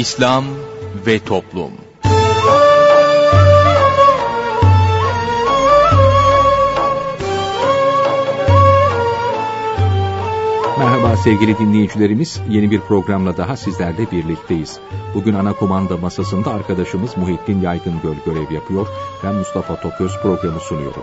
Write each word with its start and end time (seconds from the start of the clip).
İslam 0.00 0.44
ve 1.06 1.18
Toplum 1.18 1.70
Merhaba 10.78 11.16
sevgili 11.16 11.58
dinleyicilerimiz, 11.58 12.40
yeni 12.50 12.70
bir 12.70 12.80
programla 12.80 13.36
daha 13.36 13.56
sizlerle 13.56 14.10
birlikteyiz. 14.10 14.80
Bugün 15.14 15.34
ana 15.34 15.52
kumanda 15.52 15.96
masasında 15.96 16.50
arkadaşımız 16.50 17.16
Muhittin 17.16 17.60
Yaygıngöl 17.60 18.16
görev 18.26 18.52
yapıyor. 18.52 18.86
Ben 19.24 19.34
Mustafa 19.34 19.80
Toköz 19.80 20.12
programı 20.22 20.60
sunuyorum. 20.60 21.02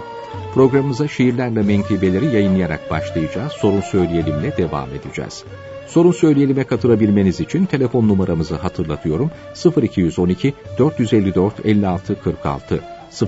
Programımıza 0.58 1.08
şiirlerle 1.08 1.62
menkıbeleri 1.62 2.26
yayınlayarak 2.26 2.92
başlayacağız. 2.92 3.52
Sorun 3.52 3.82
söyleyelimle 3.82 4.58
devam 4.58 4.90
edeceğiz. 4.90 5.44
Sorun 5.88 6.12
söyleyelime 6.12 6.64
katılabilmeniz 6.64 7.40
için 7.40 7.66
telefon 7.66 8.08
numaramızı 8.08 8.56
hatırlatıyorum. 8.56 9.32
0212 9.82 10.54
454 10.78 11.66
56 11.66 12.22
46 12.22 12.84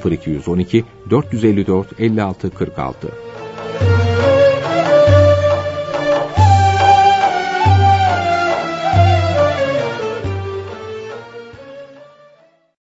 0212 0.05 0.85
454 1.09 1.99
56 1.99 2.49
46 2.49 3.11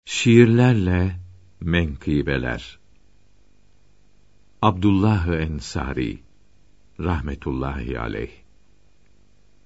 Şiirlerle 0.06 1.12
menkıbeler 1.62 2.85
Abdullah 4.66 5.27
Ensari 5.27 6.24
rahmetullahi 6.99 7.99
aleyh 7.99 8.32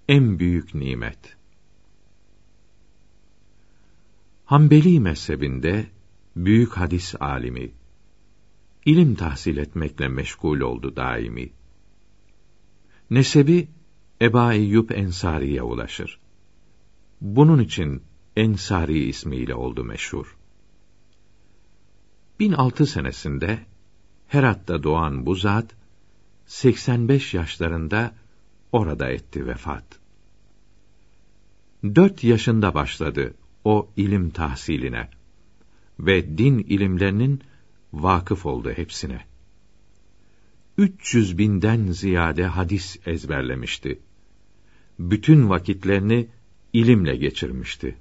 en 0.08 0.40
büyük 0.40 0.76
nimet. 0.76 1.38
Hanbeli 4.46 5.00
mezhebinde 5.00 5.86
büyük 6.36 6.72
hadis 6.72 7.16
alimi, 7.20 7.72
ilim 8.86 9.16
tahsil 9.16 9.58
etmekle 9.58 10.08
meşgul 10.08 10.60
oldu 10.60 10.96
daimi. 10.96 11.50
Nesebi 13.10 13.68
Eba 14.22 14.54
Eyyub 14.54 14.90
Ensari'ye 14.90 15.62
ulaşır. 15.62 16.20
Bunun 17.22 17.60
için 17.60 18.04
Ensari 18.36 19.00
ismiyle 19.10 19.56
oldu 19.56 19.84
meşhur. 19.84 20.38
1006 22.40 22.86
senesinde 22.86 23.66
Herat'ta 24.30 24.84
doğan 24.84 25.26
bu 25.26 25.36
zat 25.36 25.76
85 26.46 27.34
yaşlarında 27.34 28.16
orada 28.72 29.10
etti 29.10 29.48
vefat. 29.48 30.00
Dört 31.84 32.24
yaşında 32.24 32.74
başladı 32.74 33.34
o 33.64 33.90
ilim 33.98 34.30
tahsiline 34.30 35.10
ve 36.00 36.38
din 36.38 36.58
ilimlerinin 36.58 37.42
vakıf 37.94 38.46
oldu 38.46 38.72
hepsine. 38.76 39.26
300 40.78 41.38
binden 41.38 41.88
ziyade 41.88 42.46
hadis 42.46 42.98
ezberlemişti. 43.06 44.00
Bütün 45.00 45.50
vakitlerini 45.50 46.28
ilimle 46.74 47.16
geçirmişti. 47.16 47.98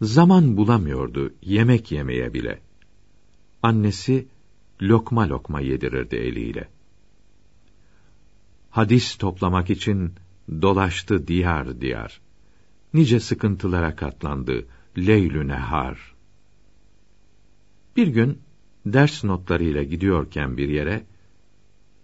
Zaman 0.00 0.56
bulamıyordu 0.56 1.34
yemek 1.42 1.92
yemeye 1.92 2.34
bile. 2.34 2.63
Annesi 3.68 4.26
lokma 4.82 5.28
lokma 5.28 5.60
yedirirdi 5.60 6.16
eliyle. 6.16 6.68
Hadis 8.70 9.16
toplamak 9.16 9.70
için 9.70 10.12
dolaştı 10.62 11.28
diyar 11.28 11.80
diyar. 11.80 12.20
Nice 12.94 13.20
sıkıntılara 13.20 13.96
katlandı 13.96 14.66
leylü 14.98 15.48
nehar. 15.48 16.14
Bir 17.96 18.06
gün 18.06 18.38
ders 18.86 19.24
notlarıyla 19.24 19.82
gidiyorken 19.82 20.56
bir 20.56 20.68
yere 20.68 21.06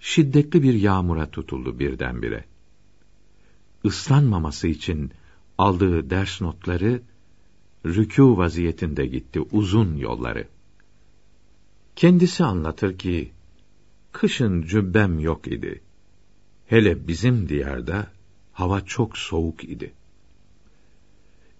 şiddetli 0.01 0.63
bir 0.63 0.75
yağmura 0.75 1.31
tutuldu 1.31 1.79
birdenbire. 1.79 2.45
Islanmaması 3.85 4.69
için 4.69 5.11
aldığı 5.59 6.11
ders 6.11 6.41
notları 6.41 7.03
rükû 7.85 8.37
vaziyetinde 8.37 9.07
gitti 9.07 9.41
uzun 9.41 9.97
yolları. 9.97 10.49
Kendisi 11.97 12.45
anlatır 12.45 12.99
ki 12.99 13.33
kışın 14.13 14.63
cübbem 14.63 15.19
yok 15.19 15.47
idi. 15.47 15.83
Hele 16.67 17.09
bizim 17.09 17.49
diyarda 17.49 18.07
hava 18.53 18.81
çok 18.81 19.19
soğuk 19.19 19.65
idi. 19.65 19.93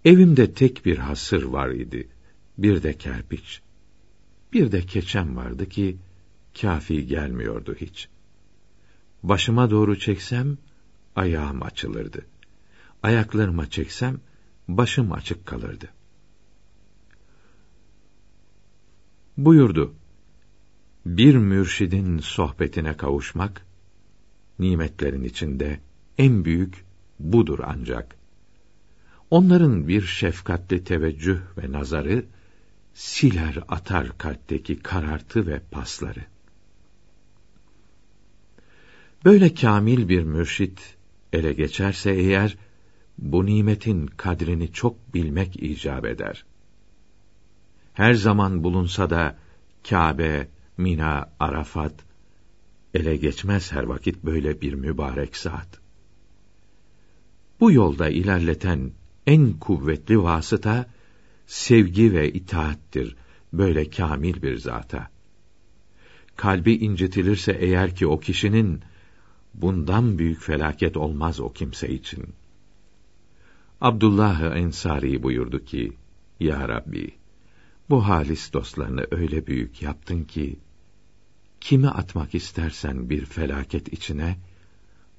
Evimde 0.05 0.53
tek 0.53 0.85
bir 0.85 0.97
hasır 0.97 1.43
var 1.43 1.69
idi, 1.69 2.07
bir 2.57 2.83
de 2.83 2.97
kerpiç. 2.97 3.61
Bir 4.53 4.71
de 4.71 4.81
keçem 4.85 5.35
vardı 5.35 5.69
ki, 5.69 5.97
kafi 6.61 7.07
gelmiyordu 7.07 7.75
hiç. 7.81 8.09
Başıma 9.23 9.69
doğru 9.69 9.99
çeksem, 9.99 10.57
ayağım 11.15 11.63
açılırdı. 11.63 12.25
Ayaklarıma 13.03 13.69
çeksem, 13.69 14.19
başım 14.67 15.11
açık 15.11 15.45
kalırdı. 15.45 15.89
Buyurdu, 19.37 19.93
bir 21.05 21.35
mürşidin 21.35 22.17
sohbetine 22.17 22.97
kavuşmak, 22.97 23.65
nimetlerin 24.59 25.23
içinde 25.23 25.79
en 26.17 26.45
büyük 26.45 26.85
budur 27.19 27.59
ancak. 27.63 28.15
Onların 29.29 29.87
bir 29.87 30.01
şefkatli 30.01 30.83
teveccüh 30.83 31.39
ve 31.57 31.71
nazarı, 31.71 32.25
siler 32.93 33.63
atar 33.67 34.17
kalpteki 34.17 34.79
karartı 34.79 35.47
ve 35.47 35.61
pasları. 35.71 36.25
Böyle 39.25 39.53
kamil 39.53 40.09
bir 40.09 40.23
mürşit 40.23 40.97
ele 41.33 41.53
geçerse 41.53 42.11
eğer, 42.11 42.57
bu 43.17 43.45
nimetin 43.45 44.07
kadrini 44.07 44.71
çok 44.73 45.13
bilmek 45.13 45.63
icap 45.63 46.05
eder. 46.05 46.45
Her 47.93 48.13
zaman 48.13 48.63
bulunsa 48.63 49.09
da, 49.09 49.37
Kâbe, 49.89 50.47
Mina, 50.81 51.29
Arafat, 51.39 51.95
ele 52.93 53.15
geçmez 53.17 53.71
her 53.71 53.83
vakit 53.83 54.23
böyle 54.23 54.61
bir 54.61 54.73
mübarek 54.73 55.37
zat. 55.37 55.79
Bu 57.59 57.71
yolda 57.71 58.09
ilerleten 58.09 58.91
en 59.27 59.59
kuvvetli 59.59 60.23
vasıta 60.23 60.85
sevgi 61.47 62.13
ve 62.13 62.33
itaattir 62.33 63.15
böyle 63.53 63.89
kamil 63.89 64.41
bir 64.41 64.57
zata. 64.57 65.09
Kalbi 66.35 66.73
incitilirse 66.73 67.51
eğer 67.51 67.95
ki 67.95 68.07
o 68.07 68.19
kişinin 68.19 68.81
bundan 69.53 70.17
büyük 70.19 70.41
felaket 70.41 70.97
olmaz 70.97 71.39
o 71.39 71.53
kimse 71.53 71.89
için. 71.89 72.23
Abdullah 73.81 74.55
Ensari 74.55 75.23
buyurdu 75.23 75.65
ki: 75.65 75.93
Ya 76.39 76.69
Rabbi, 76.69 77.11
bu 77.89 78.07
halis 78.07 78.53
dostlarını 78.53 79.07
öyle 79.11 79.47
büyük 79.47 79.81
yaptın 79.81 80.23
ki 80.23 80.59
kimi 81.61 81.89
atmak 81.89 82.35
istersen 82.35 83.09
bir 83.09 83.25
felaket 83.25 83.93
içine 83.93 84.37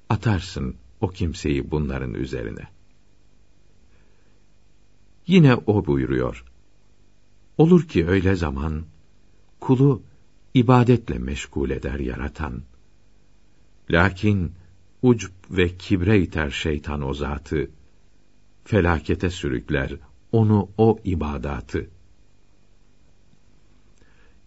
atarsın 0.09 0.75
o 1.01 1.07
kimseyi 1.07 1.71
bunların 1.71 2.13
üzerine. 2.13 2.67
Yine 5.27 5.55
o 5.55 5.85
buyuruyor. 5.85 6.45
Olur 7.57 7.87
ki 7.87 8.07
öyle 8.07 8.35
zaman 8.35 8.85
kulu 9.59 10.03
ibadetle 10.53 11.17
meşgul 11.17 11.69
eder 11.69 11.99
yaratan. 11.99 12.63
Lakin 13.89 14.51
ucb 15.01 15.31
ve 15.51 15.77
kibre 15.77 16.21
iter 16.21 16.49
şeytan 16.49 17.01
o 17.01 17.13
zatı. 17.13 17.69
Felakete 18.63 19.29
sürükler 19.29 19.95
onu 20.31 20.69
o 20.77 20.99
ibadatı. 21.03 21.89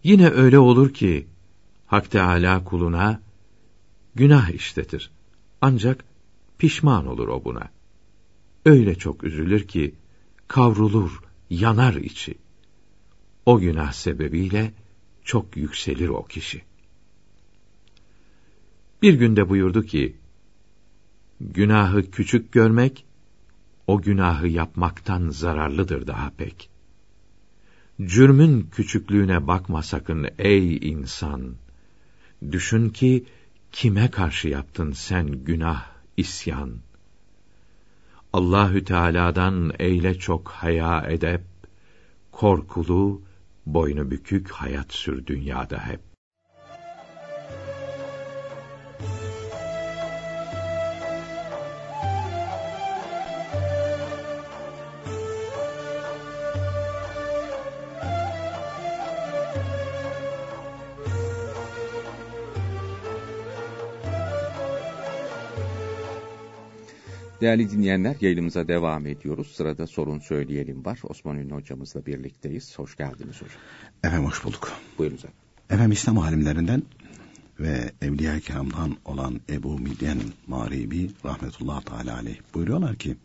Yine 0.03 0.29
öyle 0.29 0.59
olur 0.59 0.93
ki 0.93 1.27
Hak 1.87 2.11
Teâlâ 2.11 2.63
kuluna 2.63 3.21
günah 4.15 4.49
işletir. 4.49 5.11
Ancak 5.61 6.05
pişman 6.57 7.07
olur 7.07 7.27
o 7.27 7.43
buna. 7.43 7.69
Öyle 8.65 8.95
çok 8.95 9.23
üzülür 9.23 9.67
ki 9.67 9.95
kavrulur, 10.47 11.21
yanar 11.49 11.93
içi. 11.93 12.35
O 13.45 13.59
günah 13.59 13.91
sebebiyle 13.91 14.73
çok 15.23 15.57
yükselir 15.57 16.09
o 16.09 16.23
kişi. 16.23 16.61
Bir 19.01 19.13
günde 19.13 19.49
buyurdu 19.49 19.83
ki, 19.83 20.17
günahı 21.41 22.11
küçük 22.11 22.51
görmek, 22.51 23.05
o 23.87 24.01
günahı 24.01 24.47
yapmaktan 24.47 25.29
zararlıdır 25.29 26.07
daha 26.07 26.29
pek. 26.29 26.69
Cürmün 28.01 28.69
küçüklüğüne 28.71 29.47
bakma 29.47 29.83
sakın 29.83 30.27
ey 30.37 30.89
insan. 30.89 31.55
Düşün 32.51 32.89
ki, 32.89 33.25
kime 33.71 34.11
karşı 34.11 34.47
yaptın 34.47 34.91
sen 34.91 35.27
günah, 35.27 35.85
isyan? 36.17 36.77
Allahü 38.33 38.83
Teala'dan 38.83 39.71
eyle 39.79 40.19
çok 40.19 40.49
haya 40.49 41.05
edep, 41.09 41.41
korkulu, 42.31 43.21
boynu 43.65 44.11
bükük 44.11 44.51
hayat 44.51 44.93
sür 44.93 45.25
dünyada 45.25 45.87
hep. 45.87 46.06
Değerli 67.41 67.71
dinleyenler 67.71 68.15
yayınımıza 68.21 68.67
devam 68.67 69.05
ediyoruz. 69.05 69.47
Sırada 69.55 69.87
sorun 69.87 70.19
söyleyelim 70.19 70.85
var. 70.85 70.99
Osman 71.03 71.37
Ünlü 71.37 71.53
hocamızla 71.53 72.05
birlikteyiz. 72.05 72.79
Hoş 72.79 72.95
geldiniz 72.95 73.35
hocam. 73.35 73.57
Efendim 74.03 74.25
hoş 74.25 74.43
bulduk. 74.43 74.71
Buyurun 74.97 75.15
efendim. 75.15 75.37
Efendim 75.69 75.91
İslam 75.91 76.17
alimlerinden 76.17 76.83
ve 77.59 77.91
Evliya-i 78.01 78.41
Kiram'dan 78.41 78.97
olan 79.05 79.41
Ebu 79.49 79.79
Midyen 79.79 80.17
Maribi 80.47 81.11
rahmetullah 81.25 81.81
teala 81.81 82.15
aleyh 82.15 82.37
buyuruyorlar 82.53 82.95
ki 82.95 83.15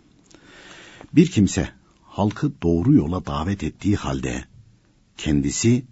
bir 1.12 1.30
kimse 1.30 1.68
halkı 2.02 2.52
doğru 2.62 2.94
yola 2.94 3.26
davet 3.26 3.64
ettiği 3.64 3.96
halde 3.96 4.44
kendisi 5.16 5.84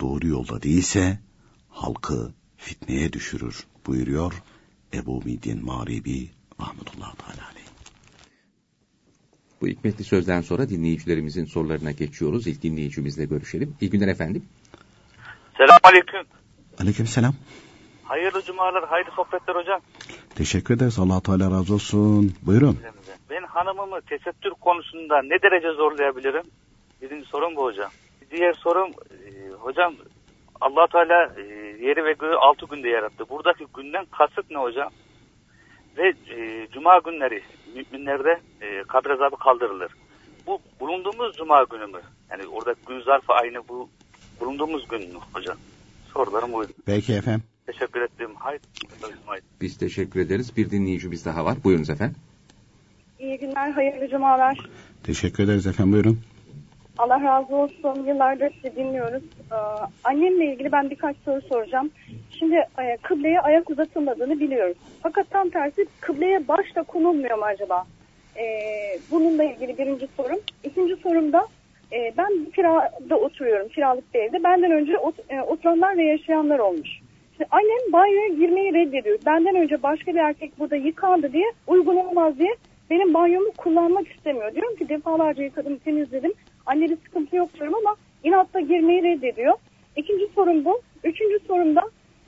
doğru 0.00 0.26
yolda 0.26 0.62
değilse 0.62 1.18
halkı 1.68 2.32
fitneye 2.56 3.12
düşürür 3.12 3.66
buyuruyor 3.86 4.42
Ebu 4.94 5.22
Midyen 5.24 5.64
Maribi 5.64 6.30
rahmetullah 6.60 7.14
teala. 7.14 7.55
Bu 9.60 9.66
hikmetli 9.66 10.04
sözden 10.04 10.40
sonra 10.40 10.68
dinleyicilerimizin 10.68 11.44
sorularına 11.44 11.90
geçiyoruz. 11.90 12.46
İlk 12.46 12.62
dinleyicimizle 12.62 13.24
görüşelim. 13.24 13.76
İyi 13.80 13.90
günler 13.90 14.08
efendim. 14.08 14.44
Selamun 15.56 15.80
Aleyküm. 15.82 16.22
Aleyküm 16.80 17.06
selam. 17.06 17.34
Hayırlı 18.04 18.42
cumalar, 18.42 18.88
hayırlı 18.88 19.10
sohbetler 19.10 19.54
hocam. 19.54 19.80
Teşekkür 20.34 20.76
ederiz. 20.76 20.98
Allah 20.98 21.20
Teala 21.20 21.50
razı 21.50 21.74
olsun. 21.74 22.34
Buyurun. 22.42 22.78
Ben 23.30 23.42
hanımımı 23.42 24.00
tesettür 24.00 24.50
konusunda 24.50 25.22
ne 25.22 25.42
derece 25.42 25.68
zorlayabilirim? 25.72 26.42
Birinci 27.02 27.28
sorum 27.28 27.56
bu 27.56 27.64
hocam. 27.64 27.90
Diğer 28.30 28.52
sorum, 28.52 28.90
e, 28.90 29.50
hocam 29.50 29.94
allah 30.60 30.86
Teala 30.86 31.34
e, 31.36 31.42
yeri 31.86 32.04
ve 32.04 32.12
göğü 32.12 32.34
altı 32.34 32.66
günde 32.66 32.88
yarattı. 32.88 33.24
Buradaki 33.30 33.66
günden 33.76 34.04
kasıt 34.04 34.50
ne 34.50 34.58
hocam? 34.58 34.90
Ve 35.96 36.08
e, 36.08 36.68
cuma 36.72 36.98
günleri 36.98 37.42
müminlerde 37.76 38.40
e, 38.60 38.82
kabir 38.82 39.10
azabı 39.10 39.36
kaldırılır. 39.36 39.92
Bu 40.46 40.60
bulunduğumuz 40.80 41.36
cuma 41.36 41.64
günü 41.64 41.86
mü? 41.86 42.00
Yani 42.30 42.46
orada 42.46 42.74
gün 42.88 43.00
zarfı 43.00 43.32
aynı 43.32 43.68
bu 43.68 43.88
bulunduğumuz 44.40 44.88
gün 44.88 45.00
mü 45.00 45.18
hocam? 45.32 45.56
Sorularım 46.12 46.52
buydu. 46.52 46.72
Peki 46.86 47.14
efendim. 47.14 47.42
Teşekkür 47.66 48.00
ettim. 48.00 48.30
Haydi. 48.38 48.62
Biz 49.60 49.78
teşekkür 49.78 50.20
ederiz. 50.20 50.56
Bir 50.56 50.70
dinleyicimiz 50.70 51.24
daha 51.24 51.44
var. 51.44 51.56
Buyurunuz 51.64 51.90
efendim. 51.90 52.16
İyi 53.18 53.38
günler, 53.38 53.70
hayırlı 53.70 54.08
cumalar. 54.08 54.58
Teşekkür 55.04 55.44
ederiz 55.44 55.66
efendim. 55.66 55.92
Buyurun. 55.92 56.20
Allah 56.98 57.22
razı 57.22 57.56
olsun. 57.56 58.04
Yıllardır 58.06 58.52
sizi 58.62 58.76
dinliyoruz. 58.76 59.22
Ee, 59.52 59.54
annemle 60.04 60.44
ilgili 60.46 60.72
ben 60.72 60.90
birkaç 60.90 61.16
soru 61.24 61.40
soracağım. 61.40 61.90
Şimdi 62.38 62.54
e, 62.54 62.96
kıbleye 63.02 63.40
ayak 63.40 63.70
uzatılmadığını 63.70 64.40
biliyoruz. 64.40 64.76
Fakat 65.02 65.30
tam 65.30 65.50
tersi 65.50 65.86
kıbleye 66.00 66.48
baş 66.48 66.76
da 66.76 66.82
konulmuyor 66.82 67.38
mu 67.38 67.44
acaba? 67.44 67.84
Ee, 68.36 68.42
bununla 69.10 69.44
ilgili 69.44 69.78
birinci 69.78 70.08
sorum. 70.16 70.38
İkinci 70.64 70.96
sorum 70.96 71.32
da 71.32 71.46
e, 71.92 72.12
ben 72.16 72.44
kirada 72.54 73.16
oturuyorum, 73.16 73.68
kiralık 73.68 74.14
bir 74.14 74.20
evde. 74.20 74.44
Benden 74.44 74.70
önce 74.70 74.98
ot, 74.98 75.14
e, 75.28 75.40
oturanlar 75.40 75.96
ve 75.96 76.04
yaşayanlar 76.04 76.58
olmuş. 76.58 76.88
Şimdi 77.36 77.48
annem 77.50 77.92
banyoya 77.92 78.28
girmeyi 78.28 78.74
reddediyor. 78.74 79.18
Benden 79.26 79.56
önce 79.56 79.82
başka 79.82 80.12
bir 80.12 80.18
erkek 80.18 80.58
burada 80.58 80.76
yıkandı 80.76 81.32
diye 81.32 81.52
uygun 81.66 81.96
olmaz 81.96 82.38
diye 82.38 82.56
benim 82.90 83.14
banyomu 83.14 83.52
kullanmak 83.52 84.08
istemiyor. 84.08 84.54
Diyorum 84.54 84.76
ki 84.76 84.88
defalarca 84.88 85.42
yıkadım, 85.42 85.76
temizledim. 85.76 86.32
Anne 86.66 86.88
bir 86.88 86.96
sıkıntı 86.96 87.36
yok 87.36 87.54
diyorum 87.54 87.74
ama 87.74 87.96
inatla 88.24 88.60
girmeyi 88.60 89.02
reddediyor. 89.02 89.54
İkinci 89.96 90.26
sorum 90.34 90.64
bu. 90.64 90.80
Üçüncü 91.04 91.38
sorum 91.46 91.76
da 91.76 91.82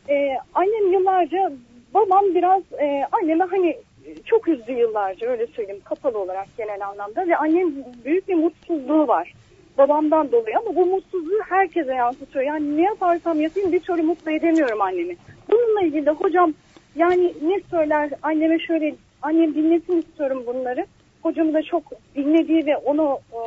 e, 0.08 0.38
annem 0.54 0.92
yıllarca 0.92 1.52
babam 1.94 2.24
biraz 2.34 2.62
e, 2.80 3.06
anneme 3.12 3.44
hani 3.44 3.76
çok 4.24 4.48
üzdü 4.48 4.72
yıllarca 4.72 5.30
öyle 5.30 5.46
söyleyeyim 5.46 5.82
kapalı 5.84 6.18
olarak 6.18 6.46
genel 6.58 6.86
anlamda 6.86 7.28
ve 7.28 7.36
annem 7.36 7.74
büyük 8.04 8.28
bir 8.28 8.34
mutsuzluğu 8.34 9.08
var 9.08 9.32
babamdan 9.78 10.32
dolayı 10.32 10.58
ama 10.58 10.76
bu 10.76 10.86
mutsuzluğu 10.86 11.40
herkese 11.48 11.94
yansıtıyor. 11.94 12.44
Yani 12.44 12.76
ne 12.76 12.82
yaparsam 12.82 13.40
yapayım 13.40 13.72
bir 13.72 13.80
türlü 13.80 14.02
mutlu 14.02 14.30
edemiyorum 14.30 14.80
annemi. 14.80 15.16
Bununla 15.50 15.82
ilgili 15.82 16.06
de 16.06 16.10
hocam 16.10 16.54
yani 16.96 17.34
ne 17.42 17.60
söyler 17.70 18.10
anneme 18.22 18.58
şöyle 18.58 18.94
annem 19.22 19.54
dinlesin 19.54 19.98
istiyorum 19.98 20.44
bunları. 20.46 20.86
Hocamı 21.22 21.54
da 21.54 21.62
çok 21.62 21.82
dinlediği 22.16 22.66
ve 22.66 22.76
onu 22.76 23.18
e, 23.32 23.40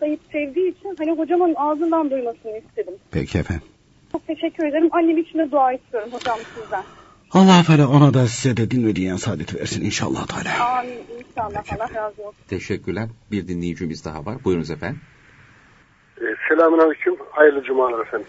sayıp 0.00 0.20
sevdiği 0.32 0.70
için 0.70 0.94
hani 0.98 1.18
hocamın 1.18 1.54
ağzından 1.54 2.10
duymasını 2.10 2.58
istedim. 2.58 2.94
Peki 3.10 3.38
efendim. 3.38 3.62
Çok 4.12 4.26
teşekkür 4.26 4.66
ederim. 4.66 4.88
Annem 4.92 5.18
için 5.18 5.38
de 5.38 5.50
dua 5.50 5.72
istiyorum 5.72 6.08
hocam 6.12 6.38
sizden. 6.54 6.82
Allah 7.32 7.62
Teala 7.66 7.88
ona 7.88 8.14
da 8.14 8.26
size 8.26 8.56
de 8.56 8.70
din 8.70 8.86
ve 8.86 8.96
diyen 8.96 9.16
saadet 9.16 9.54
versin 9.54 9.84
inşallah 9.84 10.26
Teala. 10.26 10.78
Amin 10.78 10.98
inşallah. 11.18 11.62
Allah 11.76 11.94
razı 11.94 12.22
olsun. 12.22 12.40
Teşekkürler. 12.48 13.08
Bir 13.30 13.48
dinleyicimiz 13.48 14.04
daha 14.04 14.26
var. 14.26 14.36
Buyurunuz 14.44 14.70
efendim. 14.70 15.00
E, 16.18 16.24
Selamun 16.48 16.78
Aleyküm. 16.78 17.16
Hayırlı 17.30 17.62
cumalar 17.64 18.06
efendim. 18.06 18.26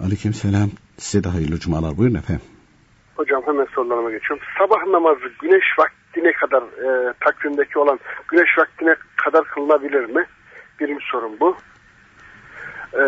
Aleyküm 0.00 0.34
selam. 0.34 0.70
Size 0.98 1.24
de 1.24 1.28
hayırlı 1.28 1.58
cumalar. 1.58 1.96
Buyurun 1.96 2.14
efendim. 2.14 2.44
Hocam 3.16 3.42
hemen 3.46 3.66
sorularıma 3.74 4.10
geçiyorum. 4.10 4.46
Sabah 4.58 4.86
namazı 4.86 5.20
güneş 5.42 5.64
vaktine 6.14 6.32
kadar 6.32 6.62
e, 6.62 7.12
takvimdeki 7.20 7.78
olan 7.78 8.00
güneş 8.28 8.58
vaktine 8.58 8.96
kadar 9.16 9.44
kılınabilir 9.44 10.04
mi? 10.04 10.26
Birinci 10.80 11.04
sorum 11.10 11.32
bu. 11.40 11.56
Ee, 12.94 13.00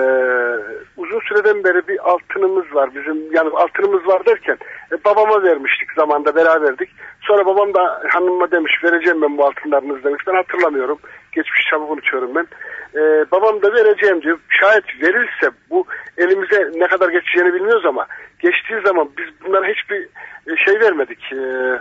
uzun 0.96 1.20
süreden 1.20 1.64
beri 1.64 1.88
bir 1.88 2.10
altınımız 2.10 2.74
var 2.74 2.90
bizim 2.94 3.32
yani 3.32 3.50
altınımız 3.50 4.06
var 4.06 4.26
derken 4.26 4.58
e, 4.92 5.04
babama 5.04 5.42
vermiştik 5.42 5.92
zamanda 5.96 6.36
beraberdik. 6.36 6.90
Sonra 7.20 7.46
babam 7.46 7.74
da 7.74 8.02
hanıma 8.08 8.50
demiş 8.50 8.72
vereceğim 8.84 9.22
ben 9.22 9.38
bu 9.38 9.44
altınlarınızı 9.44 10.04
demiş. 10.04 10.22
Ben 10.26 10.34
hatırlamıyorum. 10.34 10.98
Geçmiş 11.32 11.66
çabuk 11.70 11.90
unutuyorum 11.90 12.34
ben. 12.34 12.46
Ee, 12.94 13.24
babam 13.32 13.62
da 13.62 13.72
vereceğim 13.72 14.22
diyor. 14.22 14.38
Şayet 14.48 14.84
verilse 15.02 15.50
bu 15.70 15.86
elimize 16.18 16.70
ne 16.74 16.86
kadar 16.86 17.08
geçeceğini 17.08 17.54
bilmiyoruz 17.54 17.86
ama 17.86 18.06
geçtiği 18.38 18.80
zaman 18.86 19.08
biz 19.18 19.26
bunlara 19.44 19.66
hiçbir 19.66 20.08
şey 20.64 20.80
vermedik. 20.80 21.32
Ee, 21.32 21.78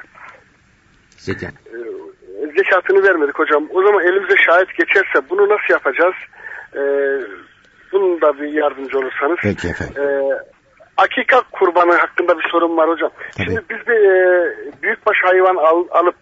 Zekat. 1.26 1.54
e, 1.54 1.78
zekatını 2.58 3.04
vermedik 3.04 3.40
hocam. 3.40 3.68
O 3.74 3.82
zaman 3.86 4.04
elimize 4.08 4.36
şahit 4.46 4.70
geçerse 4.78 5.30
bunu 5.30 5.44
nasıl 5.50 5.70
yapacağız? 5.74 6.16
Ee, 6.76 6.82
bunun 7.92 8.22
da 8.22 8.40
bir 8.40 8.48
yardımcı 8.48 8.98
olursanız. 9.00 9.38
Peki 9.42 9.68
efendim. 9.68 10.04
Ee, 10.04 10.06
akika 10.98 11.42
kurbanı 11.52 11.94
hakkında 11.98 12.38
bir 12.40 12.50
sorum 12.52 12.78
var 12.78 12.90
hocam. 12.90 13.10
Tabii. 13.38 13.46
Şimdi 13.46 13.62
biz 13.70 13.88
bir 13.88 13.94
e, 13.94 14.54
büyükbaş 14.84 15.18
hayvan 15.24 15.56
al, 15.56 15.86
alıp 15.92 16.16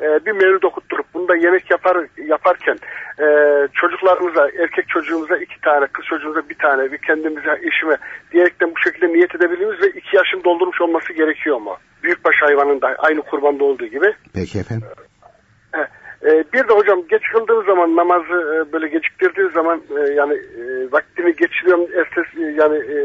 e, 0.00 0.26
bir 0.26 0.32
mevlid 0.32 0.62
okutturup 0.62 1.06
bunda 1.14 1.36
yemek 1.36 1.70
yapar 1.70 2.06
yaparken 2.26 2.78
e, 3.18 3.26
çocuklarımıza, 3.72 4.48
erkek 4.62 4.88
çocuğumuza 4.88 5.36
iki 5.36 5.60
tane, 5.60 5.86
kız 5.86 6.04
çocuğumuza 6.04 6.48
bir 6.48 6.58
tane, 6.58 6.92
bir 6.92 6.98
kendimize, 6.98 7.60
eşime 7.62 7.96
diyerekten 8.32 8.70
bu 8.76 8.80
şekilde 8.80 9.08
niyet 9.08 9.34
edebiliriz 9.34 9.82
ve 9.82 9.88
iki 9.88 10.16
yaşın 10.16 10.44
doldurmuş 10.44 10.80
olması 10.80 11.12
gerekiyor 11.12 11.60
mu? 11.60 11.76
Büyükbaş 12.02 12.34
hayvanın 12.40 12.80
da 12.80 12.94
aynı 12.98 13.22
kurbanda 13.22 13.64
olduğu 13.64 13.86
gibi. 13.86 14.14
Peki 14.34 14.58
efendim. 14.58 14.88
He. 15.72 15.86
Ee, 16.24 16.44
bir 16.52 16.68
de 16.68 16.72
hocam 16.72 17.02
geç 17.10 17.22
kıldığım 17.32 17.66
zaman 17.66 17.96
namazı 17.96 18.34
e, 18.54 18.72
böyle 18.72 18.88
geciktirdiği 18.88 19.50
zaman 19.54 19.82
e, 19.98 20.12
yani 20.12 20.34
e, 20.34 20.92
vaktini 20.92 21.36
geçiriyorum 21.36 21.86
ertesi 21.98 22.44
e, 22.44 22.50
yani 22.60 22.76
e, 22.76 22.96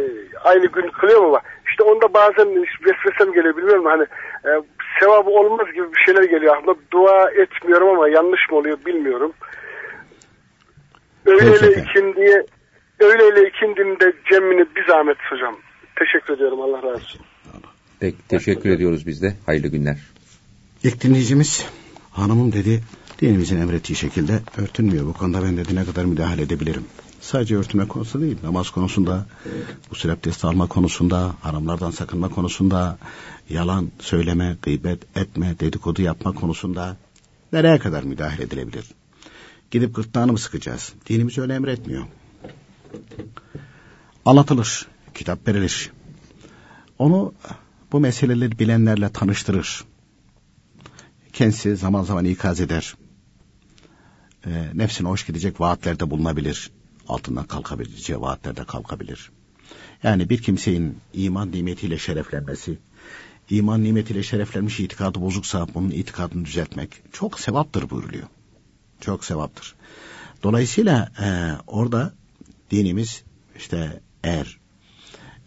aynı 0.43 0.65
gün 0.65 0.87
kılıyorum 0.87 1.25
ama 1.25 1.41
işte 1.71 1.83
onda 1.83 2.13
bazen 2.13 2.47
vesvesem 2.85 3.33
geliyor 3.33 3.57
bilmiyorum 3.57 3.85
hani 3.85 4.03
e, 4.45 4.51
sevabı 4.99 5.29
olmaz 5.29 5.67
gibi 5.73 5.93
bir 5.93 6.01
şeyler 6.05 6.23
geliyor 6.23 6.57
aklıma 6.57 6.75
dua 6.91 7.31
etmiyorum 7.31 7.89
ama 7.89 8.09
yanlış 8.09 8.49
mı 8.51 8.57
oluyor 8.57 8.77
bilmiyorum. 8.85 9.33
Öğleyle 11.25 11.81
ikindiye 11.81 12.45
öğleyle 12.99 13.49
ikindinin 13.49 13.99
de 13.99 14.13
cemmini 14.31 14.65
bir 14.75 14.87
zahmet 14.87 15.17
hocam. 15.29 15.55
Teşekkür 15.95 16.33
ediyorum 16.33 16.61
Allah 16.61 16.77
razı 16.77 16.95
olsun. 16.95 17.21
Peki, 17.99 18.17
teşekkür 18.27 18.69
ediyoruz 18.69 19.07
biz 19.07 19.21
de. 19.21 19.33
Hayırlı 19.45 19.67
günler. 19.67 19.97
İlk 20.83 21.03
dinleyicimiz 21.03 21.69
hanımım 22.11 22.51
dedi 22.51 22.81
dinimizin 23.21 23.61
emrettiği 23.61 23.95
şekilde 23.95 24.33
örtünmüyor. 24.57 25.05
Bu 25.05 25.13
konuda 25.13 25.43
ben 25.43 25.57
dedi 25.57 25.75
ne 25.75 25.85
kadar 25.85 26.05
müdahale 26.05 26.41
edebilirim. 26.41 26.85
Sadece 27.21 27.57
örtünme 27.57 27.87
konusu 27.87 28.21
değil, 28.21 28.37
namaz 28.43 28.69
konusunda, 28.69 29.25
bu 29.91 30.11
abdest 30.11 30.45
alma 30.45 30.67
konusunda, 30.67 31.35
haramlardan 31.41 31.91
sakınma 31.91 32.29
konusunda, 32.29 32.97
yalan 33.49 33.91
söyleme, 33.99 34.57
gıybet 34.61 35.17
etme, 35.17 35.59
dedikodu 35.59 36.01
yapma 36.01 36.31
konusunda 36.31 36.97
Nereye 37.53 37.79
kadar 37.79 38.03
müdahale 38.03 38.43
edilebilir? 38.43 38.85
Gidip 39.71 39.95
gırtlağını 39.95 40.31
mı 40.31 40.37
sıkacağız? 40.37 40.93
Dinimiz 41.09 41.37
öyle 41.37 41.53
emretmiyor. 41.53 42.05
Anlatılır, 44.25 44.87
kitap 45.13 45.47
verilir. 45.47 45.91
Onu 46.99 47.33
bu 47.91 47.99
meseleleri 47.99 48.59
bilenlerle 48.59 49.09
tanıştırır. 49.09 49.83
Kendisi 51.33 51.75
zaman 51.75 52.03
zaman 52.03 52.25
ikaz 52.25 52.59
eder. 52.59 52.95
E, 54.45 54.69
nefsine 54.73 55.07
hoş 55.07 55.25
gidecek 55.25 55.61
vaatlerde 55.61 56.09
bulunabilir. 56.09 56.71
Altından 57.11 57.47
kalkabileceği 57.47 58.21
vaatlerde 58.21 58.63
kalkabilir. 58.63 59.31
Yani 60.03 60.29
bir 60.29 60.41
kimsenin 60.41 60.97
iman 61.13 61.51
nimetiyle 61.51 61.97
şereflenmesi, 61.97 62.77
iman 63.49 63.83
nimetiyle 63.83 64.23
şereflenmiş 64.23 64.79
itikadı 64.79 65.21
bozuksa 65.21 65.67
bunun 65.73 65.91
itikadını 65.91 66.45
düzeltmek 66.45 66.89
çok 67.11 67.39
sevaptır 67.39 67.89
buyuruluyor. 67.89 68.27
Çok 69.01 69.25
sevaptır. 69.25 69.75
Dolayısıyla 70.43 71.11
e, 71.21 71.27
orada 71.67 72.13
dinimiz 72.71 73.23
işte 73.57 74.01
eğer 74.23 74.59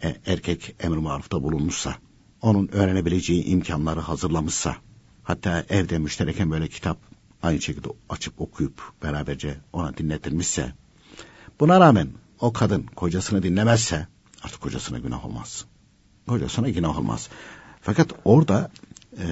e, 0.03 0.15
erkek 0.25 0.75
emr 0.79 0.97
marufta 0.97 1.43
bulunmuşsa, 1.43 1.95
onun 2.41 2.67
öğrenebileceği 2.67 3.43
imkanları 3.43 3.99
hazırlamışsa, 3.99 4.75
hatta 5.23 5.65
evde 5.69 5.97
müştereken 5.97 6.51
böyle 6.51 6.67
kitap 6.67 6.97
aynı 7.43 7.61
şekilde 7.61 7.87
açıp 8.09 8.41
okuyup 8.41 8.81
beraberce 9.03 9.57
ona 9.73 9.97
dinletilmişse, 9.97 10.73
buna 11.59 11.79
rağmen 11.79 12.09
o 12.39 12.53
kadın 12.53 12.83
kocasını 12.83 13.43
dinlemezse 13.43 14.07
artık 14.43 14.61
kocasına 14.61 14.99
günah 14.99 15.25
olmaz. 15.25 15.65
Kocasına 16.27 16.69
günah 16.69 16.99
olmaz. 16.99 17.29
Fakat 17.81 18.13
orada 18.25 18.71
e, 19.17 19.25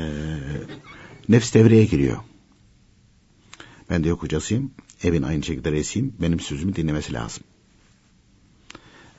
nefs 1.30 1.54
devreye 1.54 1.86
giriyor. 1.86 2.18
Ben 3.90 4.04
diyor 4.04 4.18
kocasıyım, 4.18 4.72
evin 5.04 5.24
aynı 5.24 5.44
şekilde 5.44 5.72
reisiyim, 5.72 6.14
benim 6.22 6.40
sözümü 6.40 6.76
dinlemesi 6.76 7.14
lazım. 7.14 7.44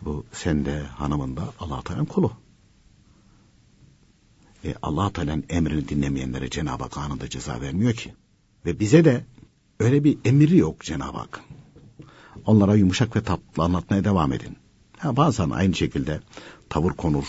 Bu 0.02 0.24
sen 0.32 0.64
de 0.64 0.82
hanımın 0.82 1.36
da 1.36 1.52
Allah 1.60 1.82
Teala'nın 1.82 2.06
kulu. 2.06 2.32
E, 4.64 4.74
Allah 4.82 5.12
Teala'nın 5.12 5.44
emrini 5.48 5.88
dinlemeyenlere 5.88 6.50
Cenab-ı 6.50 6.82
Hak 6.82 6.98
anında 6.98 7.28
ceza 7.28 7.60
vermiyor 7.60 7.94
ki. 7.94 8.14
Ve 8.66 8.80
bize 8.80 9.04
de 9.04 9.24
öyle 9.80 10.04
bir 10.04 10.18
emri 10.24 10.56
yok 10.56 10.80
Cenab-ı 10.80 11.18
Hak. 11.18 11.40
Onlara 12.46 12.74
yumuşak 12.74 13.16
ve 13.16 13.22
tatlı 13.22 13.62
anlatmaya 13.62 14.04
devam 14.04 14.32
edin. 14.32 14.56
Ha, 14.98 15.16
bazen 15.16 15.50
aynı 15.50 15.74
şekilde 15.74 16.20
tavır 16.68 16.92
konur. 16.92 17.26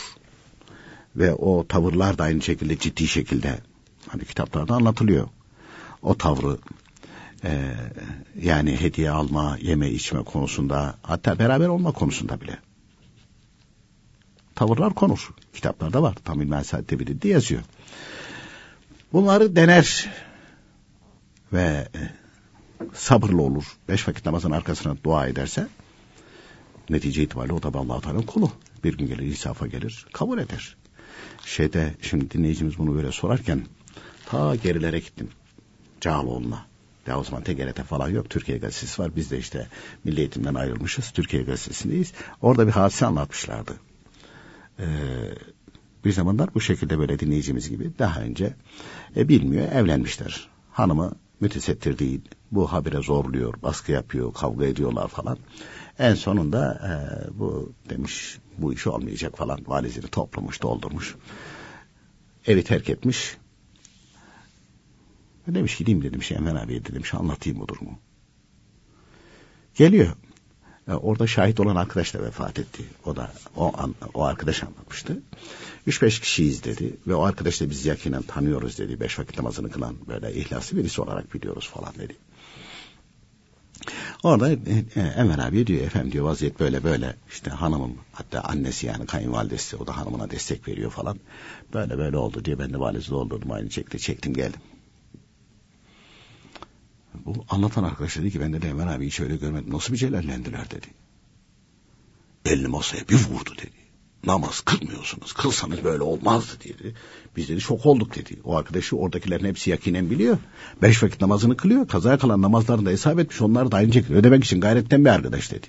Ve 1.15 1.33
o 1.33 1.67
tavırlar 1.67 2.17
da 2.17 2.23
aynı 2.23 2.41
şekilde 2.41 2.77
ciddi 2.77 3.07
şekilde 3.07 3.59
hani 4.07 4.25
kitaplarda 4.25 4.73
anlatılıyor. 4.73 5.27
O 6.01 6.17
tavrı 6.17 6.57
e, 7.43 7.73
yani 8.41 8.81
hediye 8.81 9.11
alma, 9.11 9.57
yeme 9.61 9.89
içme 9.89 10.23
konusunda 10.23 10.95
hatta 11.01 11.39
beraber 11.39 11.67
olma 11.67 11.91
konusunda 11.91 12.41
bile 12.41 12.59
tavırlar 14.55 14.93
konur. 14.93 15.29
Kitaplarda 15.53 16.03
var. 16.03 16.15
Tamil 16.23 16.47
Mensaat'te 16.47 16.99
biri 16.99 17.27
yazıyor. 17.27 17.61
Bunları 19.13 19.55
dener 19.55 20.09
ve 21.53 21.87
e, 21.95 21.99
sabırlı 22.93 23.41
olur. 23.41 23.77
Beş 23.89 24.07
vakit 24.07 24.25
namazın 24.25 24.51
arkasına 24.51 24.95
dua 25.03 25.27
ederse 25.27 25.67
netice 26.89 27.23
itibariyle 27.23 27.53
o 27.53 27.63
da 27.63 27.79
Allah-u 27.79 28.01
Teala'nın 28.01 28.21
kulu. 28.21 28.51
Bir 28.83 28.97
gün 28.97 29.07
gelir 29.07 29.23
insafa 29.23 29.67
gelir 29.67 30.05
kabul 30.13 30.39
eder. 30.39 30.75
Şeyde 31.45 31.93
şimdi 32.01 32.31
dinleyicimiz 32.31 32.77
bunu 32.77 32.95
böyle 32.95 33.11
sorarken 33.11 33.65
ta 34.25 34.55
gerilere 34.55 34.99
gittim. 34.99 35.29
Cağaloğlu'na. 36.01 36.65
Ya 37.07 37.19
o 37.19 37.23
zaman 37.23 37.43
TGRT 37.43 37.83
falan 37.83 38.09
yok. 38.09 38.29
Türkiye 38.29 38.57
Gazetesi 38.57 39.01
var. 39.01 39.15
Biz 39.15 39.31
de 39.31 39.39
işte 39.39 39.67
Milli 40.03 40.19
Eğitim'den 40.19 40.55
ayrılmışız. 40.55 41.11
Türkiye 41.11 41.43
Gazetesi'ndeyiz. 41.43 42.13
Orada 42.41 42.67
bir 42.67 42.71
hadise 42.71 43.05
anlatmışlardı. 43.05 43.71
Ee, 44.79 44.85
bir 46.05 46.11
zamanlar 46.11 46.53
bu 46.53 46.61
şekilde 46.61 46.99
böyle 46.99 47.19
dinleyicimiz 47.19 47.69
gibi 47.69 47.91
daha 47.99 48.21
önce 48.21 48.53
e, 49.15 49.29
bilmiyor 49.29 49.71
evlenmişler. 49.71 50.49
Hanımı 50.71 51.11
mütesettir 51.39 51.99
değil. 51.99 52.21
Bu 52.51 52.73
habire 52.73 53.01
zorluyor, 53.01 53.61
baskı 53.61 53.91
yapıyor, 53.91 54.33
kavga 54.33 54.65
ediyorlar 54.65 55.07
falan. 55.07 55.37
En 55.99 56.13
sonunda 56.13 56.73
e, 56.73 56.89
bu 57.39 57.73
demiş 57.89 58.37
bu 58.57 58.73
iş 58.73 58.87
olmayacak 58.87 59.37
falan 59.37 59.59
valizini 59.67 60.07
toplamış, 60.07 60.61
doldurmuş. 60.61 61.15
Evi 62.47 62.63
terk 62.63 62.89
etmiş. 62.89 63.37
Demiş 65.47 65.77
gideyim 65.77 66.03
dedim 66.03 66.23
Şenven 66.23 66.55
abiye 66.55 66.85
dedim 66.85 67.05
şu 67.05 67.19
anlatayım 67.19 67.59
bu 67.59 67.67
durumu. 67.67 67.99
Geliyor. 69.75 70.15
E, 70.87 70.93
orada 70.93 71.27
şahit 71.27 71.59
olan 71.59 71.75
arkadaş 71.75 72.13
da 72.13 72.23
vefat 72.23 72.59
etti. 72.59 72.83
O 73.05 73.15
da 73.15 73.31
o, 73.55 73.71
an, 73.77 73.95
o 74.13 74.23
arkadaş 74.23 74.63
anlatmıştı. 74.63 75.21
Üç 75.87 76.01
beş 76.01 76.19
kişiyiz 76.19 76.63
dedi 76.63 76.97
ve 77.07 77.15
o 77.15 77.23
arkadaş 77.23 77.61
da 77.61 77.69
biz 77.69 77.85
yakinen 77.85 78.21
tanıyoruz 78.21 78.77
dedi. 78.79 78.99
Beş 78.99 79.19
vakit 79.19 79.37
namazını 79.37 79.71
kılan 79.71 79.95
böyle 80.07 80.33
ihlaslı 80.33 80.77
birisi 80.77 81.01
olarak 81.01 81.33
biliyoruz 81.33 81.69
falan 81.73 81.93
dedi. 81.95 82.15
Orada 84.23 84.51
e, 84.51 84.55
e, 84.95 85.01
Enver 85.01 85.39
abi 85.39 85.67
diyor 85.67 85.81
efendim 85.81 86.11
diyor 86.11 86.25
vaziyet 86.25 86.59
böyle 86.59 86.83
böyle 86.83 87.15
işte 87.29 87.51
hanımım 87.51 87.97
hatta 88.11 88.41
annesi 88.41 88.87
yani 88.87 89.05
kayınvalidesi 89.05 89.77
o 89.77 89.87
da 89.87 89.97
hanımına 89.97 90.31
destek 90.31 90.67
veriyor 90.67 90.91
falan. 90.91 91.19
Böyle 91.73 91.97
böyle 91.97 92.17
oldu 92.17 92.45
diye 92.45 92.59
ben 92.59 92.73
de 92.73 92.79
valizi 92.79 93.09
doldurdum 93.11 93.51
aynı 93.51 93.71
şekilde 93.71 93.99
çektim 93.99 94.33
geldim. 94.33 94.59
Bu 97.25 97.45
anlatan 97.49 97.83
arkadaş 97.83 98.17
dedi 98.17 98.31
ki 98.31 98.41
ben 98.41 98.53
de 98.53 98.67
Enver 98.67 98.87
abi 98.87 99.07
hiç 99.07 99.19
öyle 99.19 99.35
görmedim. 99.35 99.73
Nasıl 99.73 99.93
bir 99.93 99.97
celallendiler 99.97 100.71
dedi. 100.71 100.87
Elini 102.45 102.67
masaya 102.67 103.07
bir 103.07 103.15
vurdu 103.15 103.51
dedi 103.57 103.85
namaz 104.25 104.61
kılmıyorsunuz. 104.61 105.33
Kılsanız 105.33 105.83
böyle 105.83 106.03
olmazdı 106.03 106.53
dedi. 106.63 106.95
Biz 107.35 107.49
dedi 107.49 107.61
şok 107.61 107.85
olduk 107.85 108.15
dedi. 108.15 108.39
O 108.43 108.55
arkadaşı 108.55 108.97
oradakilerin 108.97 109.45
hepsi 109.45 109.69
yakinen 109.69 110.09
biliyor. 110.09 110.37
Beş 110.81 111.03
vakit 111.03 111.21
namazını 111.21 111.57
kılıyor. 111.57 111.87
Kazaya 111.87 112.17
kalan 112.17 112.41
namazlarını 112.41 112.85
da 112.85 112.89
hesap 112.89 113.19
etmiş. 113.19 113.41
Onları 113.41 113.71
da 113.71 113.77
aynı 113.77 113.93
şekilde 113.93 114.17
ödemek 114.17 114.43
için 114.43 114.61
gayretten 114.61 115.05
bir 115.05 115.09
arkadaş 115.09 115.51
dedi. 115.51 115.67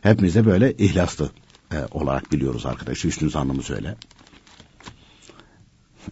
Hepimiz 0.00 0.34
de 0.34 0.46
böyle 0.46 0.72
ihlaslı 0.72 1.30
e, 1.72 1.76
olarak 1.90 2.32
biliyoruz 2.32 2.66
arkadaşı. 2.66 3.08
Üstün 3.08 3.28
zannımız 3.28 3.70
öyle. 3.70 3.96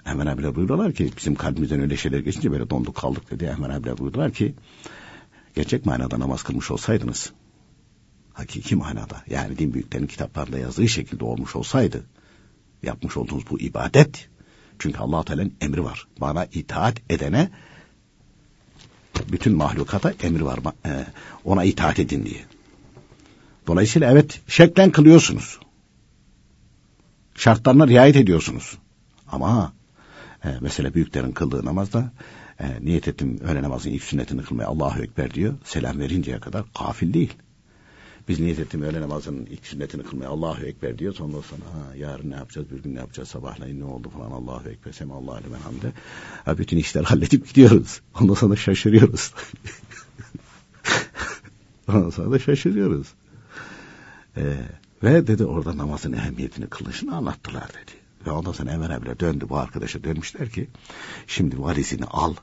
Hemen 0.05 0.27
abiler 0.27 0.55
buyuruyorlar 0.55 0.93
ki 0.93 1.11
bizim 1.17 1.35
kalbimizden 1.35 1.81
öyle 1.81 1.97
şeyler 1.97 2.19
geçince 2.19 2.51
böyle 2.51 2.71
donduk 2.71 2.97
kaldık 2.97 3.31
dedi. 3.31 3.49
Hemen 3.57 3.71
abiler 3.71 3.99
buyurdular 3.99 4.33
ki 4.33 4.55
gerçek 5.55 5.87
manada 5.87 6.21
namaz 6.21 6.43
kılmış 6.43 6.71
olsaydınız 6.71 7.33
hakiki 8.33 8.77
manada 8.77 9.23
yani 9.31 9.59
din 9.59 9.75
büyüklerinin 9.75 10.09
kitaplarında 10.09 10.59
yazdığı 10.59 10.89
şekilde 10.89 11.25
olmuş 11.25 11.57
olsaydı 11.57 12.05
yapmış 12.83 13.17
olduğunuz 13.17 13.45
bu 13.51 13.61
ibadet 13.61 14.29
çünkü 14.79 14.99
allah 14.99 15.25
Teala'nın 15.25 15.55
emri 15.61 15.85
var. 15.85 16.07
Bana 16.21 16.45
itaat 16.45 17.03
edene 17.11 17.51
bütün 19.33 19.57
mahlukata 19.57 20.15
emri 20.23 20.45
var. 20.45 20.59
E, 20.87 21.07
ona 21.45 21.65
itaat 21.65 21.99
edin 21.99 22.25
diye. 22.25 22.45
Dolayısıyla 23.67 24.13
evet 24.13 24.41
şeklen 24.47 24.91
kılıyorsunuz. 24.91 25.59
Şartlarına 27.35 27.89
riayet 27.89 28.17
ediyorsunuz. 28.17 28.79
Ama 29.27 29.73
e, 30.45 30.49
mesela 30.61 30.95
büyüklerin 30.95 31.33
kıldığı 31.33 31.65
namazda 31.65 32.13
e, 32.61 32.85
niyet 32.85 33.09
ettim 33.09 33.41
öğle 33.41 33.63
namazın 33.63 33.91
ilk 33.91 34.03
sünnetini 34.03 34.43
kılmaya 34.43 34.67
Allahu 34.67 35.03
Ekber 35.03 35.35
diyor. 35.35 35.55
Selam 35.65 35.99
verinceye 35.99 36.41
kadar 36.41 36.65
kafil 36.75 37.15
değil. 37.15 37.33
Biz 38.29 38.41
niyet 38.41 38.59
ettim 38.59 38.83
öğle 38.83 39.01
namazının 39.01 39.47
ilk 39.47 39.67
sünnetini 39.67 40.03
kılmaya 40.03 40.29
Allahu 40.29 40.65
Ekber 40.65 40.99
diyor. 40.99 41.15
Sonra 41.15 41.37
ha, 41.37 41.97
yarın 41.97 42.31
ne 42.31 42.35
yapacağız, 42.35 42.71
bir 42.71 42.83
gün 42.83 42.95
ne 42.95 42.99
yapacağız, 42.99 43.29
sabahleyin 43.29 43.81
ne 43.81 43.85
oldu 43.85 44.11
falan 44.11 44.31
Allahu 44.31 44.69
Ekber, 44.69 44.93
Sem 44.93 45.13
Allahu 45.13 45.33
Aleyhi 45.33 45.55
hamde. 45.55 45.93
Ha, 46.45 46.59
bütün 46.59 46.77
işler 46.77 47.03
halledip 47.05 47.49
gidiyoruz. 47.49 48.01
Ondan 48.21 48.35
sonra 48.35 48.57
şaşırıyoruz. 48.57 49.35
Ondan 51.89 52.11
sonra 52.11 52.31
da 52.31 52.39
şaşırıyoruz. 52.39 53.07
Ee, 54.37 54.57
ve 55.03 55.27
dedi 55.27 55.45
orada 55.45 55.77
namazın 55.77 56.13
ehemmiyetini 56.13 56.67
kılışını 56.67 57.17
anlattılar 57.17 57.69
dedi. 57.69 57.98
Ve 58.27 58.31
ondan 58.31 58.53
sonra 58.53 58.71
Enver 58.71 58.91
abiler 58.91 59.21
döndü 59.21 59.47
bu 59.49 59.57
arkadaşa 59.57 60.05
dönmüşler 60.05 60.51
ki 60.51 60.69
şimdi 61.27 61.63
valizini 61.63 62.05
al 62.05 62.35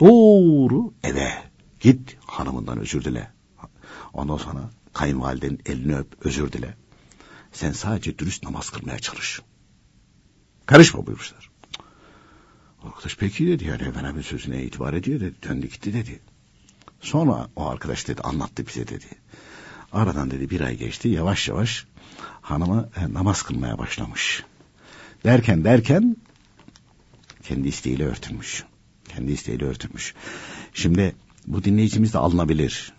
doğru 0.00 0.92
eve 1.04 1.32
git 1.80 2.16
hanımından 2.26 2.78
özür 2.78 3.04
dile. 3.04 3.30
Ondan 4.12 4.36
sonra 4.36 4.70
kayınvalidenin 4.92 5.60
elini 5.66 5.96
öp, 5.96 6.26
özür 6.26 6.52
dile. 6.52 6.74
Sen 7.52 7.72
sadece 7.72 8.18
dürüst 8.18 8.42
namaz 8.42 8.70
kılmaya 8.70 8.98
çalış. 8.98 9.40
Karışma 10.66 11.06
buyurmuşlar. 11.06 11.50
Arkadaş 12.82 13.16
peki 13.16 13.46
dedi 13.46 13.64
yani 13.64 13.82
Efendimiz'in 13.82 14.28
sözüne 14.28 14.62
itibar 14.62 14.94
ediyor 14.94 15.20
dedi. 15.20 15.34
Döndü 15.42 15.66
gitti 15.66 15.94
dedi. 15.94 16.20
Sonra 17.00 17.48
o 17.56 17.68
arkadaş 17.68 18.08
dedi 18.08 18.22
anlattı 18.22 18.66
bize 18.66 18.88
dedi. 18.88 19.06
Aradan 19.92 20.30
dedi 20.30 20.50
bir 20.50 20.60
ay 20.60 20.76
geçti 20.76 21.08
yavaş 21.08 21.48
yavaş 21.48 21.86
hanımı 22.40 22.90
e, 22.96 23.12
namaz 23.12 23.42
kılmaya 23.42 23.78
başlamış. 23.78 24.44
Derken 25.24 25.64
derken 25.64 26.16
kendi 27.42 27.68
isteğiyle 27.68 28.04
örtülmüş. 28.04 28.64
Kendi 29.08 29.32
isteğiyle 29.32 29.64
örtülmüş. 29.64 30.14
Şimdi 30.74 31.14
bu 31.46 31.64
dinleyicimiz 31.64 32.14
de 32.14 32.18
alınabilir. 32.18 32.92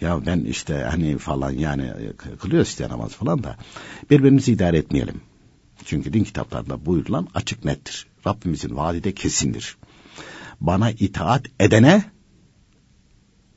Ya 0.00 0.26
ben 0.26 0.40
işte 0.40 0.74
hani 0.90 1.18
falan 1.18 1.50
yani 1.50 1.82
e, 1.82 2.36
kılıyoruz 2.36 2.68
işte 2.68 2.88
namaz 2.88 3.12
falan 3.12 3.44
da 3.44 3.56
birbirimizi 4.10 4.52
idare 4.52 4.78
etmeyelim. 4.78 5.20
Çünkü 5.84 6.12
din 6.12 6.24
kitaplarında 6.24 6.86
buyurulan 6.86 7.28
açık 7.34 7.64
nettir. 7.64 8.06
Rabbimizin 8.26 8.76
vaadi 8.76 9.14
kesindir. 9.14 9.76
Bana 10.60 10.90
itaat 10.90 11.46
edene 11.60 12.04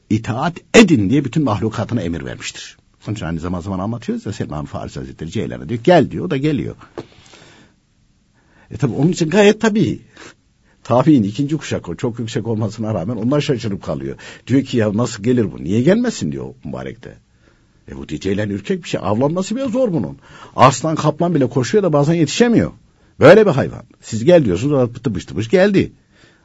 itaat 0.10 0.58
edin 0.74 1.10
diye 1.10 1.26
bütün 1.26 1.44
mahlukatına 1.44 2.02
emir 2.02 2.26
vermiştir. 2.26 2.78
Sonuç 3.00 3.24
aynı 3.24 3.40
zaman 3.40 3.60
zaman 3.62 3.80
anlatıyoruz 3.80 4.26
ya 4.26 4.34
Selman 4.34 4.66
Farisi 4.66 5.00
Hazretleri 5.00 5.32
Ceylan'a 5.32 5.70
diyor 5.70 5.80
gel 5.84 6.12
diyor 6.12 6.26
o 6.26 6.32
da 6.32 6.38
geliyor. 6.38 6.76
E 8.72 8.78
tabi 8.78 8.94
onun 8.94 9.12
için 9.12 9.30
gayet 9.30 9.62
tabii. 9.62 10.00
Tabi'in 10.84 11.24
ikinci 11.24 11.58
kuşak 11.58 11.90
o 11.90 11.96
çok 11.96 12.20
yüksek 12.20 12.48
olmasına 12.48 12.94
rağmen 12.94 13.16
onlar 13.16 13.42
şaşırıp 13.42 13.84
kalıyor. 13.84 14.18
Diyor 14.48 14.64
ki 14.64 14.78
ya 14.78 14.98
nasıl 14.98 15.24
gelir 15.24 15.52
bu 15.52 15.64
niye 15.64 15.82
gelmesin 15.82 16.32
diyor 16.32 16.46
mübarekte. 16.64 17.18
E 17.92 17.98
bu 17.98 18.08
Ceylan 18.08 18.50
ürkek 18.50 18.84
bir 18.84 18.90
şey 18.90 19.00
avlanması 19.04 19.56
bile 19.56 19.70
zor 19.70 19.94
bunun. 19.94 20.18
Aslan 20.56 20.96
kaplan 20.96 21.36
bile 21.36 21.50
koşuyor 21.50 21.84
da 21.84 21.94
bazen 21.94 22.14
yetişemiyor. 22.14 22.72
Böyle 23.20 23.46
bir 23.46 23.52
hayvan. 23.52 23.84
Siz 24.02 24.26
gel 24.26 24.46
diyorsunuz 24.46 24.74
o 24.74 24.94
tıpış 24.94 25.26
tıpış 25.26 25.50
geldi. 25.50 25.92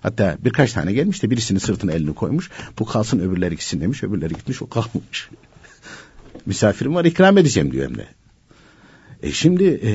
Hatta 0.00 0.39
birkaç 0.45 0.73
tane 0.73 0.93
gelmiş 0.93 1.23
de 1.23 1.31
birisini 1.31 1.61
sırtına 1.61 1.93
elini 1.93 2.15
koymuş. 2.15 2.50
Bu 2.79 2.85
kalsın 2.85 3.21
öbürleri 3.21 3.55
gitsin 3.55 3.81
demiş. 3.81 4.03
Öbürleri 4.03 4.35
gitmiş 4.35 4.62
o 4.62 4.69
kalkmış. 4.69 5.31
Misafirim 6.47 6.95
var 6.95 7.05
ikram 7.05 7.39
edeceğim 7.39 7.73
diyor 7.73 7.89
hem 7.89 7.99
de. 7.99 8.07
E 9.23 9.33
şimdi 9.33 9.65
e, 9.65 9.91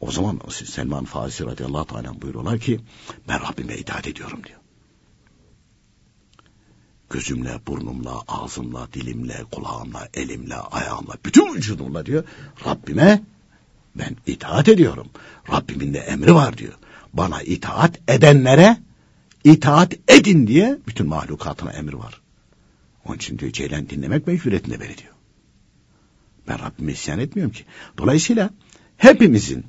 o 0.00 0.10
zaman 0.10 0.40
Selman 0.50 1.04
Farisi 1.04 1.44
radıyallahu 1.44 1.86
teala 1.86 2.22
buyuruyorlar 2.22 2.58
ki 2.58 2.80
ben 3.28 3.40
Rabbime 3.40 3.76
itaat 3.76 4.06
ediyorum 4.06 4.40
diyor. 4.44 4.58
Gözümle, 7.10 7.60
burnumla, 7.66 8.22
ağzımla, 8.28 8.88
dilimle, 8.92 9.44
kulağımla, 9.52 10.08
elimle, 10.14 10.54
ayağımla, 10.54 11.14
bütün 11.24 11.54
vücudumla 11.54 12.06
diyor. 12.06 12.24
Rabbime 12.66 13.22
ben 13.94 14.16
itaat 14.26 14.68
ediyorum. 14.68 15.08
Rabbimin 15.52 15.94
de 15.94 15.98
emri 15.98 16.34
var 16.34 16.58
diyor. 16.58 16.74
Bana 17.12 17.42
itaat 17.42 18.00
edenlere 18.08 18.76
itaat 19.44 19.94
edin 20.08 20.46
diye 20.46 20.78
bütün 20.86 21.06
mahlukatına 21.06 21.72
emir 21.72 21.92
var. 21.92 22.20
Onun 23.04 23.16
için 23.16 23.38
diyor 23.38 23.52
Ceylan 23.52 23.88
dinlemek 23.88 24.26
mecburiyetinde 24.26 24.80
beni 24.80 24.98
diyor. 24.98 25.12
Ben 26.48 26.58
Rabbime 26.58 26.92
isyan 26.92 27.18
etmiyorum 27.18 27.52
ki. 27.52 27.64
Dolayısıyla 27.98 28.50
hepimizin 28.96 29.66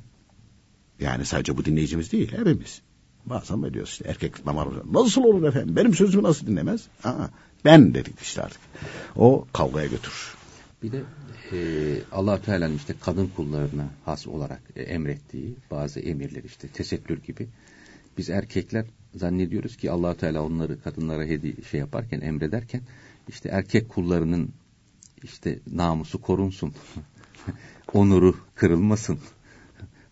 yani 1.00 1.24
sadece 1.24 1.56
bu 1.56 1.64
dinleyicimiz 1.64 2.12
değil 2.12 2.32
hepimiz. 2.32 2.82
Bazen 3.26 3.62
böyle 3.62 3.74
diyoruz 3.74 3.90
işte 3.92 4.04
erkek 4.08 4.46
damar 4.46 4.68
Nasıl 4.92 5.24
olur 5.24 5.48
efendim 5.48 5.76
benim 5.76 5.94
sözümü 5.94 6.22
nasıl 6.22 6.46
dinlemez? 6.46 6.86
Aa, 7.04 7.28
ben 7.64 7.94
dedik 7.94 8.20
işte 8.20 8.42
artık. 8.42 8.60
O 9.16 9.46
kavgaya 9.52 9.86
götürür. 9.86 10.34
Bir 10.82 10.92
de 10.92 11.02
e, 11.52 11.58
allah 12.12 12.42
Teala'nın 12.42 12.76
işte 12.76 12.94
kadın 13.00 13.30
kullarına 13.36 13.88
has 14.04 14.26
olarak 14.26 14.62
e, 14.76 14.82
emrettiği 14.82 15.54
bazı 15.70 16.00
emirler 16.00 16.44
işte 16.44 16.68
tesettür 16.68 17.22
gibi. 17.22 17.48
Biz 18.18 18.30
erkekler 18.30 18.86
zannediyoruz 19.14 19.76
ki 19.76 19.90
allah 19.90 20.14
Teala 20.14 20.42
onları 20.42 20.82
kadınlara 20.82 21.24
hediye 21.24 21.54
şey 21.70 21.80
yaparken 21.80 22.20
emrederken 22.20 22.80
işte 23.28 23.48
erkek 23.48 23.88
kullarının 23.88 24.50
işte 25.22 25.58
namusu 25.72 26.20
korunsun, 26.20 26.74
onuru 27.92 28.36
kırılmasın 28.54 29.18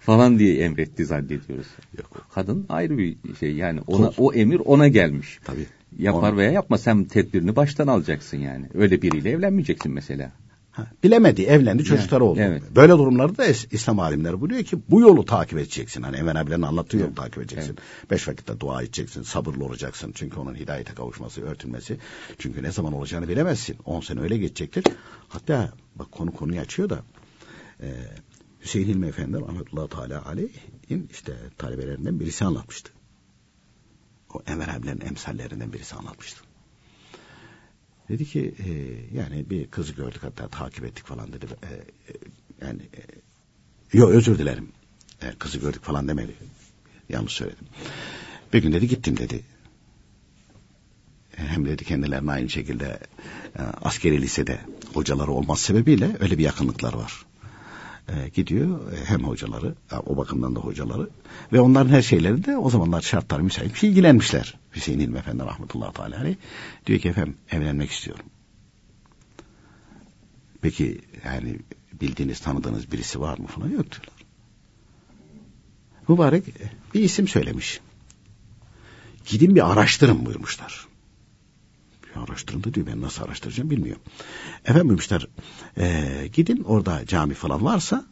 falan 0.09 0.38
diye 0.38 0.59
emretti 0.64 1.05
zannediyoruz. 1.05 1.66
Yok. 1.99 2.27
Kadın 2.35 2.66
ayrı 2.68 2.99
bir 2.99 3.16
şey 3.40 3.53
yani 3.57 3.81
ona 3.87 4.11
o 4.18 4.33
emir 4.33 4.61
ona 4.64 4.88
gelmiş. 4.88 5.38
Tabii. 5.44 5.66
Yapar 5.99 6.37
veya 6.37 6.51
yapma 6.51 6.79
sen 6.79 7.05
tedbirini 7.05 7.57
baştan 7.57 7.87
alacaksın 7.87 8.37
yani. 8.37 8.66
Öyle 8.75 9.03
biriyle 9.03 9.31
evlenmeyeceksin 9.31 9.92
mesela. 9.92 10.33
Ha, 10.71 10.87
bilemedi, 11.05 11.42
evlendi, 11.42 11.85
çocukları 11.85 12.25
oldu. 12.25 12.40
Evet. 12.42 12.62
Böyle 12.77 12.92
durumlarda 12.92 13.37
da 13.37 13.47
İslam 13.47 14.01
alimleri 14.01 14.40
buyuruyor 14.40 14.64
ki 14.64 14.79
bu 14.90 15.01
yolu 15.01 15.25
takip 15.25 15.59
edeceksin. 15.59 16.03
Hani 16.03 16.16
Emre 16.16 16.38
abilerin 16.38 16.62
anlattığı 16.62 16.97
yolu 16.97 17.07
evet. 17.07 17.16
takip 17.16 17.38
edeceksin. 17.38 17.77
Evet. 17.79 18.11
Beş 18.11 18.29
vakitte 18.29 18.61
dua 18.61 18.83
edeceksin, 18.83 19.23
sabırlı 19.23 19.64
olacaksın. 19.64 20.12
Çünkü 20.14 20.40
onun 20.40 20.55
hidayete 20.55 20.94
kavuşması, 20.94 21.42
örtülmesi. 21.42 21.97
Çünkü 22.38 22.62
ne 22.62 22.73
zaman 22.73 22.92
olacağını 22.92 23.29
bilemezsin. 23.29 23.77
On 23.85 24.01
sene 24.01 24.21
öyle 24.21 24.38
geçecektir. 24.38 24.85
Hatta 25.29 25.73
bak 25.97 26.12
konu 26.12 26.33
konuyu 26.33 26.61
açıyor 26.61 26.90
da 26.90 27.03
e, 27.83 27.88
Hüseyin 28.61 28.88
Hilmi 28.88 29.07
Efendi 29.07 29.40
rahmetullahi 29.40 29.88
teala 29.88 30.27
aleyhin 30.27 31.09
işte 31.11 31.37
talebelerinden 31.59 32.21
birisi 32.21 32.44
anlatmıştı. 32.44 32.92
O 34.35 34.42
Enver 34.47 34.68
abilerin 34.68 35.01
emsallerinden 35.01 35.73
birisi 35.73 35.97
anlatmıştı. 35.97 36.40
Dedi 38.09 38.25
ki 38.25 38.55
e, 38.59 38.71
yani 39.16 39.51
bir 39.51 39.66
kızı 39.66 39.92
gördük 39.92 40.23
hatta 40.23 40.49
takip 40.49 40.85
ettik 40.85 41.07
falan 41.07 41.33
dedi. 41.33 41.47
E, 41.62 41.75
e, 41.75 42.16
yani 42.66 42.83
e, 42.83 43.03
yok 43.99 44.11
özür 44.11 44.38
dilerim. 44.38 44.68
E, 45.23 45.31
kızı 45.38 45.59
gördük 45.59 45.83
falan 45.83 46.09
demedi. 46.09 46.35
Yanlış 47.09 47.33
söyledim. 47.33 47.66
Bir 48.53 48.62
gün 48.62 48.73
dedi 48.73 48.88
gittim 48.88 49.16
dedi. 49.16 49.44
Hem 51.31 51.66
dedi 51.66 51.85
kendilerine 51.85 52.31
aynı 52.33 52.49
şekilde 52.49 53.01
e, 53.59 53.62
askeri 53.62 54.23
lisede 54.23 54.61
hocaları 54.94 55.33
olması 55.33 55.64
sebebiyle 55.64 56.16
öyle 56.21 56.38
bir 56.38 56.44
yakınlıklar 56.44 56.92
var 56.94 57.28
e, 58.09 58.29
gidiyor 58.29 58.81
hem 59.05 59.25
hocaları 59.25 59.75
o 60.07 60.16
bakımdan 60.16 60.57
da 60.57 60.61
hocaları 60.61 61.09
ve 61.53 61.61
onların 61.61 61.90
her 61.90 62.03
şeyleri 62.03 62.44
de 62.44 62.57
o 62.57 62.71
zamanlar 62.71 63.01
şartlar 63.01 63.40
müsait 63.40 63.77
şey 63.77 63.90
ilgilenmişler. 63.90 64.55
Hüseyin 64.77 64.99
İlmi 64.99 65.18
Efendi 65.18 65.44
rahmetullahi 65.44 65.92
teala 65.94 66.27
diyor 66.87 67.01
ki 67.01 67.09
efendim 67.09 67.37
evlenmek 67.51 67.90
istiyorum. 67.90 68.27
Peki 70.61 71.01
yani 71.25 71.59
bildiğiniz 72.01 72.40
tanıdığınız 72.40 72.92
birisi 72.92 73.21
var 73.21 73.38
mı 73.38 73.47
falan 73.47 73.68
yok 73.68 73.87
diyorlar. 73.90 74.18
Mübarek 76.09 76.44
bir 76.94 77.01
isim 77.01 77.29
söylemiş. 77.29 77.81
Gidin 79.27 79.55
bir 79.55 79.73
araştırın 79.73 80.27
buyurmuşlar 80.27 80.88
araştırın 82.19 82.65
da 82.65 82.75
diyor 82.75 82.87
ben 82.87 83.01
nasıl 83.01 83.25
araştıracağım 83.25 83.71
bilmiyorum. 83.71 84.03
Efendim 84.65 84.89
demişler 84.89 85.29
e, 85.79 86.29
gidin 86.33 86.63
orada 86.65 87.07
cami 87.07 87.35
falan 87.35 87.65
varsa 87.65 88.05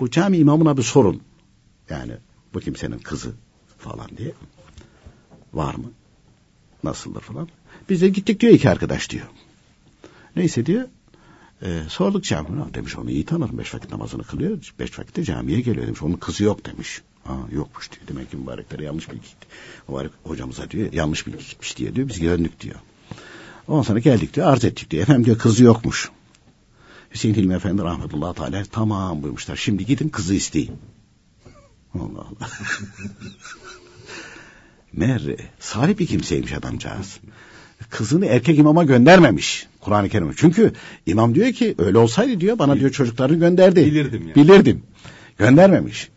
bu 0.00 0.10
cami 0.10 0.36
imamına 0.36 0.76
bir 0.76 0.82
sorun. 0.82 1.22
Yani 1.90 2.12
bu 2.54 2.60
kimsenin 2.60 2.98
kızı 2.98 3.32
falan 3.78 4.08
diye. 4.16 4.32
Var 5.52 5.74
mı? 5.74 5.90
Nasıldır 6.84 7.20
falan. 7.20 7.48
Biz 7.88 8.02
de 8.02 8.08
gittik 8.08 8.40
diyor 8.40 8.52
iki 8.52 8.70
arkadaş 8.70 9.10
diyor. 9.10 9.26
Neyse 10.36 10.66
diyor. 10.66 10.88
E, 11.62 11.82
sorduk 11.88 12.24
cami. 12.24 12.74
Demiş 12.74 12.96
onu 12.96 13.10
iyi 13.10 13.24
tanırım. 13.24 13.58
Beş 13.58 13.74
vakit 13.74 13.90
namazını 13.90 14.22
kılıyor. 14.22 14.72
Beş 14.78 14.98
vakitte 14.98 15.24
camiye 15.24 15.60
geliyor 15.60 15.86
demiş. 15.86 16.02
Onun 16.02 16.16
kızı 16.16 16.44
yok 16.44 16.66
demiş. 16.66 17.02
Ha, 17.24 17.36
yokmuş 17.52 17.92
diyor. 17.92 18.02
Demek 18.08 18.30
ki 18.30 18.36
mübareklere 18.36 18.84
yanlış 18.84 19.10
bilgi 19.10 19.20
gitti. 19.20 19.46
Mübarek 19.88 20.10
hocamıza 20.24 20.70
diyor 20.70 20.92
yanlış 20.92 21.26
bilgi 21.26 21.48
gitmiş 21.48 21.76
diye 21.76 21.94
diyor. 21.94 22.08
Biz 22.08 22.22
döndük 22.22 22.60
diyor. 22.60 22.76
Ondan 23.68 23.82
sonra 23.82 23.98
geldik 23.98 24.34
diyor 24.34 24.46
arz 24.46 24.64
ettik 24.64 24.90
diyor. 24.90 25.02
Efendim 25.02 25.24
diyor 25.24 25.38
kızı 25.38 25.64
yokmuş. 25.64 26.10
Hüseyin 27.14 27.34
Hilmi 27.34 27.54
Efendi 27.54 27.82
rahmetullahi 27.82 28.36
teala 28.36 28.64
tamam 28.72 29.22
buyurmuşlar. 29.22 29.56
Şimdi 29.56 29.86
gidin 29.86 30.08
kızı 30.08 30.34
isteyin. 30.34 30.78
Allah 31.94 32.20
Allah. 32.20 32.48
Meğer 34.92 35.22
salih 35.60 35.98
bir 35.98 36.06
kimseymiş 36.06 36.52
adamcağız. 36.52 37.20
Kızını 37.90 38.26
erkek 38.26 38.58
imama 38.58 38.84
göndermemiş 38.84 39.66
Kur'an-ı 39.80 40.08
Kerim. 40.08 40.32
Çünkü 40.36 40.72
imam 41.06 41.34
diyor 41.34 41.52
ki 41.52 41.74
öyle 41.78 41.98
olsaydı 41.98 42.40
diyor 42.40 42.58
bana 42.58 42.80
diyor 42.80 42.90
çocuklarını 42.90 43.38
gönderdi. 43.38 43.86
Bilirdim 43.86 44.22
yani. 44.22 44.34
Bilirdim. 44.34 44.82
Göndermemiş. 45.38 46.10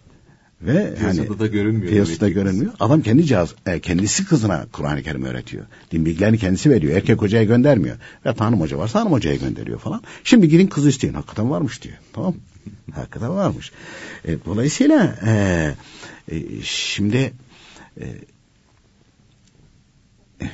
Ve 0.62 0.96
piyasada 0.96 1.30
hani, 1.30 1.40
da 1.40 1.48
görünmüyor. 1.48 1.92
Piyasada 1.92 2.30
görünmüyor. 2.30 2.74
Adam 2.80 3.02
kendi 3.02 3.26
cihaz, 3.26 3.56
e, 3.66 3.80
kendisi 3.80 4.26
kızına 4.26 4.66
Kur'an-ı 4.72 5.04
Kerim 5.04 5.24
öğretiyor. 5.24 5.66
Din 5.92 6.06
bilgilerini 6.06 6.38
kendisi 6.38 6.70
veriyor. 6.70 6.98
Erkek 6.98 7.22
hocaya 7.22 7.44
göndermiyor. 7.44 7.98
Ve 8.26 8.32
hanım 8.32 8.62
hoca 8.62 8.78
varsa 8.78 9.00
hanım 9.00 9.12
hocaya 9.12 9.36
gönderiyor 9.36 9.80
falan. 9.80 10.02
Şimdi 10.24 10.50
gidin 10.50 10.68
kızı 10.68 10.90
isteyin. 10.90 11.14
Hakikaten 11.14 11.50
varmış 11.50 11.84
diyor. 11.84 11.96
Tamam 12.14 12.36
Hakikaten 12.94 13.30
varmış. 13.30 13.72
E, 14.26 14.46
dolayısıyla 14.46 15.16
e, 15.26 15.76
e, 16.32 16.62
şimdi 16.64 17.34
e, 18.02 18.06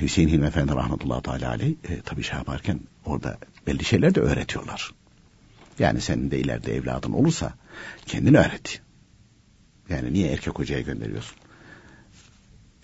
Hüseyin 0.00 0.28
Hilmi 0.28 0.46
Efendi 0.46 0.72
rahmetullahi 0.72 1.22
teala 1.22 1.48
aleyh 1.48 1.74
e, 1.88 2.00
tabii 2.04 2.22
şey 2.22 2.38
yaparken 2.38 2.80
orada 3.04 3.38
belli 3.66 3.84
şeyler 3.84 4.14
de 4.14 4.20
öğretiyorlar. 4.20 4.92
Yani 5.78 6.00
senin 6.00 6.30
de 6.30 6.38
ileride 6.38 6.76
evladın 6.76 7.12
olursa 7.12 7.54
kendini 8.06 8.38
öğret. 8.38 8.80
Yani 9.88 10.12
niye 10.12 10.32
erkek 10.32 10.58
hocaya 10.58 10.80
gönderiyorsun? 10.80 11.36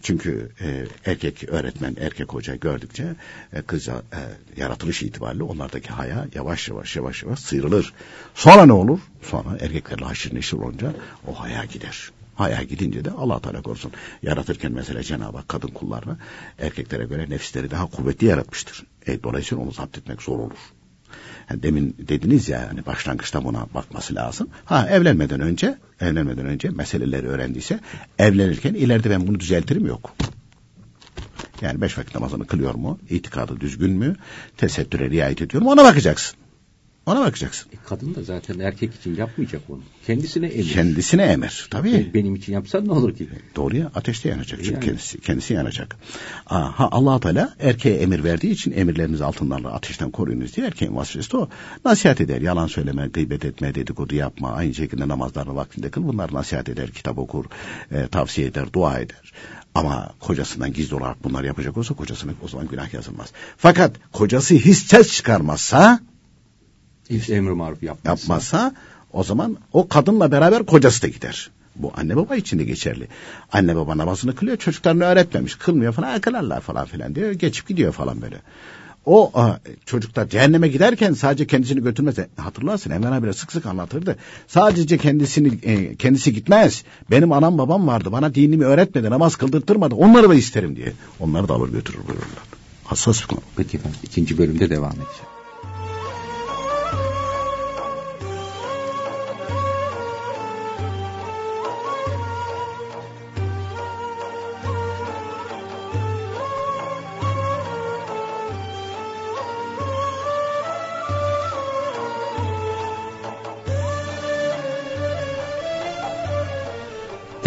Çünkü 0.02 0.50
e, 0.60 0.86
erkek 1.10 1.44
öğretmen, 1.48 1.96
erkek 2.00 2.32
hoca 2.32 2.56
gördükçe 2.56 3.16
e, 3.52 3.62
kızca 3.62 3.94
e, 3.94 4.20
yaratılış 4.60 5.02
itibariyle 5.02 5.42
onlardaki 5.42 5.88
haya 5.88 6.26
yavaş 6.34 6.68
yavaş 6.68 6.96
yavaş 6.96 7.22
yavaş 7.22 7.38
sıyrılır. 7.38 7.92
Sonra 8.34 8.66
ne 8.66 8.72
olur? 8.72 9.00
Sonra 9.22 9.58
erkeklerle 9.60 10.04
haşır 10.04 10.34
neşir 10.34 10.56
olunca 10.56 10.94
o 11.26 11.40
haya 11.40 11.64
gider. 11.64 12.10
Haya 12.34 12.62
gidince 12.62 13.04
de 13.04 13.10
Allah 13.10 13.40
Teala 13.40 13.62
korusun. 13.62 13.92
Yaratırken 14.22 14.72
mesela 14.72 15.02
Cenab-ı 15.02 15.36
Hak 15.36 15.48
kadın 15.48 15.68
kullarını 15.68 16.16
erkeklere 16.58 17.04
göre 17.04 17.30
nefisleri 17.30 17.70
daha 17.70 17.86
kuvvetli 17.86 18.26
yaratmıştır. 18.26 18.86
E, 19.06 19.22
dolayısıyla 19.22 19.64
onu 19.64 19.72
zapt 19.72 19.98
etmek 19.98 20.22
zor 20.22 20.38
olur. 20.38 20.58
Demin 21.54 21.96
dediniz 22.08 22.48
ya 22.48 22.68
hani 22.70 22.86
başlangıçta 22.86 23.44
buna 23.44 23.66
bakması 23.74 24.14
lazım. 24.14 24.48
Ha 24.64 24.88
evlenmeden 24.90 25.40
önce 25.40 25.78
evlenmeden 26.00 26.46
önce 26.46 26.68
meseleleri 26.68 27.28
öğrendiyse 27.28 27.80
evlenirken 28.18 28.74
ileride 28.74 29.10
ben 29.10 29.26
bunu 29.26 29.40
düzeltirim 29.40 29.86
yok. 29.86 30.14
Yani 31.60 31.80
beş 31.80 31.98
vakit 31.98 32.14
namazını 32.14 32.46
kılıyor 32.46 32.74
mu? 32.74 32.98
İtikadı 33.10 33.60
düzgün 33.60 33.92
mü? 33.92 34.16
Tesettüre 34.56 35.10
riayet 35.10 35.42
ediyor 35.42 35.62
mu? 35.62 35.70
Ona 35.70 35.84
bakacaksın. 35.84 36.39
Ona 37.06 37.20
bakacaksın. 37.20 37.70
E, 37.72 37.76
kadın 37.86 38.14
da 38.14 38.22
zaten 38.22 38.58
erkek 38.58 38.94
için 38.94 39.16
yapmayacak 39.16 39.62
onu. 39.68 39.80
Kendisine 40.06 40.46
emir. 40.46 40.72
Kendisine 40.72 41.22
emir. 41.22 41.68
Tabii. 41.70 41.90
E, 41.94 42.14
benim 42.14 42.34
için 42.34 42.52
yapsan 42.52 42.86
ne 42.86 42.92
olur 42.92 43.14
ki? 43.14 43.28
Doğru 43.56 43.76
ya 43.76 43.90
ateşte 43.94 44.28
yanacak. 44.28 44.60
Çünkü 44.62 44.74
Yani. 44.74 44.84
kendisi, 44.84 45.20
kendisi 45.20 45.54
yanacak. 45.54 45.96
Ha 46.44 46.88
allah 46.92 47.20
Teala 47.20 47.54
erkeğe 47.60 47.96
emir 47.96 48.24
verdiği 48.24 48.50
için 48.50 48.72
emirlerinizi 48.72 49.24
altınlarla 49.24 49.72
ateşten 49.72 50.10
koruyunuz 50.10 50.56
diye 50.56 50.66
erkeğin 50.66 50.96
vazifesi 50.96 51.36
o. 51.36 51.48
Nasihat 51.84 52.20
eder. 52.20 52.40
Yalan 52.40 52.66
söyleme, 52.66 53.08
gıybet 53.08 53.44
etme, 53.44 53.74
dedikodu 53.74 54.14
yapma. 54.14 54.52
Aynı 54.52 54.74
şekilde 54.74 55.08
namazlarını 55.08 55.54
vaktinde 55.54 55.90
kıl. 55.90 56.08
Bunlar 56.08 56.34
nasihat 56.34 56.68
eder, 56.68 56.90
kitap 56.90 57.18
okur, 57.18 57.44
e, 57.92 58.06
tavsiye 58.06 58.46
eder, 58.46 58.72
dua 58.72 58.98
eder. 58.98 59.32
Ama 59.74 60.12
kocasından 60.20 60.72
gizli 60.72 60.96
olarak 60.96 61.24
bunlar 61.24 61.44
yapacak 61.44 61.76
olsa 61.76 61.94
kocasına 61.94 62.32
o 62.44 62.48
zaman 62.48 62.68
günah 62.68 62.94
yazılmaz. 62.94 63.32
Fakat 63.56 63.96
kocası 64.12 64.54
hiç 64.54 64.78
ses 64.78 65.12
çıkarmazsa 65.12 66.00
Hiç 67.10 67.30
emri 67.30 67.54
maruf 67.54 67.82
yapmazsa. 67.82 68.22
yapmazsa 68.22 68.74
o 69.12 69.24
zaman 69.24 69.56
o 69.72 69.88
kadınla 69.88 70.32
beraber 70.32 70.66
kocası 70.66 71.02
da 71.02 71.08
gider. 71.08 71.50
Bu 71.76 71.92
anne 71.96 72.16
baba 72.16 72.36
için 72.36 72.58
de 72.58 72.64
geçerli. 72.64 73.08
Anne 73.52 73.76
baba 73.76 73.96
namazını 73.96 74.34
kılıyor 74.34 74.56
çocuklarını 74.56 75.04
öğretmemiş. 75.04 75.54
Kılmıyor 75.54 75.92
falan 75.92 76.14
akılarlar 76.14 76.60
falan 76.60 76.86
filan 76.86 77.14
diyor. 77.14 77.30
Geçip 77.30 77.68
gidiyor 77.68 77.92
falan 77.92 78.22
böyle. 78.22 78.36
O 79.06 79.30
a, 79.34 79.58
çocuklar 79.86 80.28
cehenneme 80.28 80.68
giderken 80.68 81.12
sadece 81.12 81.46
kendisini 81.46 81.82
götürmez. 81.82 82.16
Hatırlarsın 82.36 82.90
Emre 82.90 83.08
abi 83.08 83.34
sık 83.34 83.52
sık 83.52 83.66
anlatırdı. 83.66 84.16
Sadece 84.48 84.98
kendisini 84.98 85.58
e, 85.62 85.96
kendisi 85.96 86.32
gitmez. 86.32 86.84
Benim 87.10 87.32
anam 87.32 87.58
babam 87.58 87.86
vardı. 87.86 88.12
Bana 88.12 88.34
dinimi 88.34 88.64
öğretmedi. 88.64 89.10
Namaz 89.10 89.36
kıldırtırmadı. 89.36 89.94
Onları 89.94 90.28
da 90.28 90.34
isterim 90.34 90.76
diye. 90.76 90.92
Onları 91.20 91.48
da 91.48 91.54
alır 91.54 91.68
götürür 91.68 91.98
buyururlar. 91.98 92.44
Hassas 92.84 93.22
bir 93.22 93.26
konu. 93.26 93.40
Peki 93.56 93.76
efendim 93.76 93.98
ikinci 94.02 94.38
bölümde 94.38 94.70
devam 94.70 94.92
edeceğim. 94.92 95.29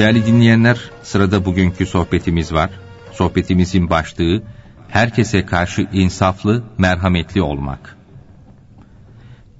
Değerli 0.03 0.25
dinleyenler, 0.25 0.77
sırada 1.03 1.45
bugünkü 1.45 1.85
sohbetimiz 1.85 2.53
var. 2.53 2.69
Sohbetimizin 3.11 3.89
başlığı, 3.89 4.43
herkese 4.89 5.45
karşı 5.45 5.87
insaflı, 5.93 6.63
merhametli 6.77 7.41
olmak. 7.41 7.97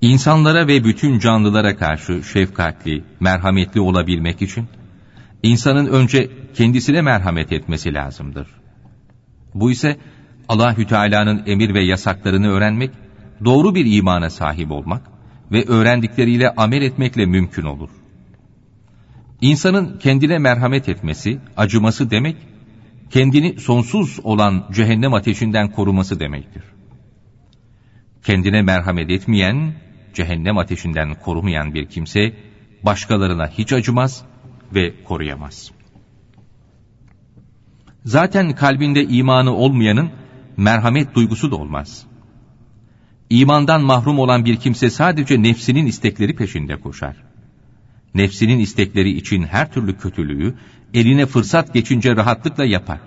İnsanlara 0.02 0.68
ve 0.68 0.84
bütün 0.84 1.20
canlılara 1.20 1.76
karşı 1.78 2.24
şefkatli, 2.24 3.04
merhametli 3.20 3.82
olabilmek 3.82 4.42
için, 4.42 4.68
insanın 5.44 5.88
önce 5.88 6.30
kendisine 6.54 7.02
merhamet 7.02 7.52
etmesi 7.52 7.94
lazımdır. 7.94 8.48
Bu 9.54 9.72
ise 9.72 9.98
Allahü 10.50 10.88
Teala'nın 10.88 11.44
emir 11.46 11.74
ve 11.74 11.84
yasaklarını 11.84 12.50
öğrenmek, 12.50 12.92
doğru 13.46 13.76
bir 13.76 13.98
imana 13.98 14.30
sahip 14.30 14.72
olmak 14.72 15.02
ve 15.52 15.66
öğrendikleriyle 15.66 16.50
amel 16.50 16.82
etmekle 16.82 17.26
mümkün 17.26 17.64
olur. 17.64 17.90
İnsanın 19.44 19.98
kendine 19.98 20.38
merhamet 20.38 20.90
etmesi, 20.90 21.40
acıması 21.58 22.12
demek, 22.12 22.36
kendini 23.10 23.60
sonsuz 23.60 24.20
olan 24.24 24.68
cehennem 24.72 25.14
ateşinden 25.14 25.72
koruması 25.72 26.20
demektir. 26.20 26.64
Kendine 28.26 28.62
merhamet 28.62 29.10
etmeyen, 29.10 29.74
cehennem 30.14 30.58
ateşinden 30.58 31.16
korumayan 31.16 31.74
bir 31.74 31.86
kimse, 31.86 32.34
başkalarına 32.84 33.48
hiç 33.48 33.74
acımaz 33.74 34.26
ve 34.76 35.04
koruyamaz. 35.04 35.72
Zaten 38.06 38.56
kalbinde 38.56 39.04
imanı 39.04 39.54
olmayanın 39.54 40.10
merhamet 40.58 41.16
duygusu 41.16 41.52
da 41.52 41.56
olmaz. 41.56 42.06
İmandan 43.30 43.82
mahrum 43.82 44.20
olan 44.20 44.46
bir 44.46 44.56
kimse 44.56 44.90
sadece 44.90 45.44
nefsinin 45.44 45.86
istekleri 45.86 46.36
peşinde 46.36 46.76
koşar 46.76 47.33
nefsinin 48.16 48.60
istekleri 48.60 49.10
için 49.10 49.44
her 49.44 49.72
türlü 49.72 49.98
kötülüğü 49.98 50.56
eline 50.94 51.26
fırsat 51.26 51.74
geçince 51.74 52.16
rahatlıkla 52.16 52.66
yapar. 52.66 53.00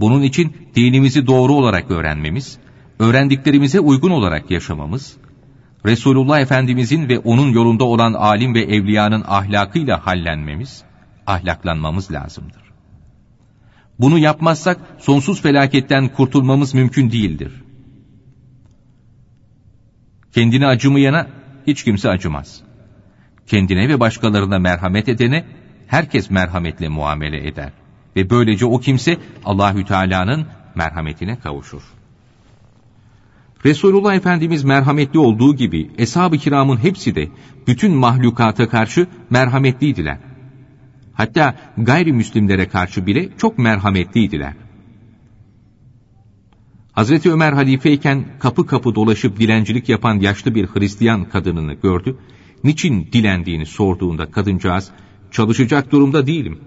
Bunun 0.00 0.22
için 0.22 0.56
dinimizi 0.74 1.26
doğru 1.26 1.52
olarak 1.52 1.90
öğrenmemiz, 1.90 2.58
öğrendiklerimize 2.98 3.80
uygun 3.80 4.10
olarak 4.10 4.50
yaşamamız, 4.50 5.16
Resulullah 5.86 6.40
Efendimizin 6.40 7.08
ve 7.08 7.18
onun 7.18 7.52
yolunda 7.52 7.84
olan 7.84 8.12
alim 8.12 8.54
ve 8.54 8.60
evliyanın 8.60 9.24
ahlakıyla 9.26 10.06
hallenmemiz, 10.06 10.82
ahlaklanmamız 11.26 12.12
lazımdır. 12.12 12.62
Bunu 13.98 14.18
yapmazsak 14.18 14.78
sonsuz 14.98 15.42
felaketten 15.42 16.08
kurtulmamız 16.08 16.74
mümkün 16.74 17.10
değildir. 17.10 17.52
Kendine 20.32 20.66
acımayana 20.66 21.26
hiç 21.66 21.84
kimse 21.84 22.08
acımaz 22.08 22.67
kendine 23.48 23.88
ve 23.88 24.00
başkalarına 24.00 24.58
merhamet 24.58 25.08
edene 25.08 25.44
herkes 25.86 26.30
merhametle 26.30 26.88
muamele 26.88 27.48
eder 27.48 27.72
ve 28.16 28.30
böylece 28.30 28.66
o 28.66 28.78
kimse 28.78 29.16
Allahü 29.44 29.84
Teala'nın 29.84 30.46
merhametine 30.74 31.38
kavuşur. 31.38 31.82
Resulullah 33.64 34.14
Efendimiz 34.14 34.64
merhametli 34.64 35.18
olduğu 35.18 35.56
gibi 35.56 35.90
eshab-ı 35.98 36.38
kiramın 36.38 36.76
hepsi 36.76 37.14
de 37.14 37.28
bütün 37.66 37.94
mahlukata 37.94 38.68
karşı 38.68 39.06
merhametliydiler. 39.30 40.18
Hatta 41.14 41.54
gayrimüslimlere 41.78 42.68
karşı 42.68 43.06
bile 43.06 43.28
çok 43.38 43.58
merhametliydiler. 43.58 44.52
Hazreti 46.92 47.32
Ömer 47.32 47.52
halifeyken 47.52 48.24
kapı 48.38 48.66
kapı 48.66 48.94
dolaşıp 48.94 49.38
dilencilik 49.38 49.88
yapan 49.88 50.20
yaşlı 50.20 50.54
bir 50.54 50.66
Hristiyan 50.66 51.24
kadınını 51.24 51.74
gördü 51.74 52.16
niçin 52.64 53.08
dilendiğini 53.12 53.66
sorduğunda 53.66 54.30
kadıncağız, 54.30 54.90
çalışacak 55.30 55.92
durumda 55.92 56.26
değilim. 56.26 56.58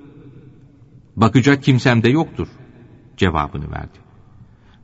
Bakacak 1.15 1.63
kimsem 1.63 2.04
de 2.04 2.10
yoktur 2.10 2.47
cevabını 3.17 3.71
verdi. 3.71 3.97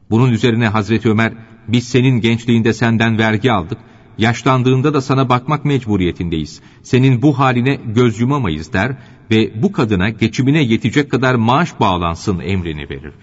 Bunun 0.10 0.32
üzerine 0.32 0.67
Hazreti 0.67 1.10
Ömer, 1.10 1.34
biz 1.67 1.88
senin 1.88 2.22
gençliğinde 2.22 2.74
senden 2.74 3.17
vergi 3.17 3.52
aldık, 3.52 3.78
yaşlandığında 4.17 4.93
da 4.93 5.02
sana 5.02 5.30
bakmak 5.30 5.65
mecburiyetindeyiz. 5.65 6.62
Senin 6.84 7.22
bu 7.22 7.39
haline 7.39 7.76
göz 7.76 8.20
yumamayız 8.20 8.74
der 8.74 8.98
ve 9.32 9.63
bu 9.63 9.72
kadına 9.72 10.10
geçimine 10.10 10.63
yetecek 10.63 11.12
kadar 11.12 11.36
maaş 11.36 11.80
bağlansın 11.80 12.39
emrini 12.39 12.89
verir. 12.89 13.13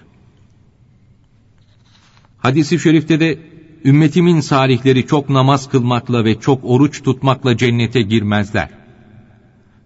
Hadis-i 2.38 2.78
şerifte 2.78 3.20
de 3.20 3.38
ümmetimin 3.84 4.40
salihleri 4.40 5.06
çok 5.06 5.28
namaz 5.30 5.68
kılmakla 5.68 6.24
ve 6.24 6.40
çok 6.40 6.60
oruç 6.64 7.02
tutmakla 7.02 7.56
cennete 7.56 8.02
girmezler. 8.02 8.68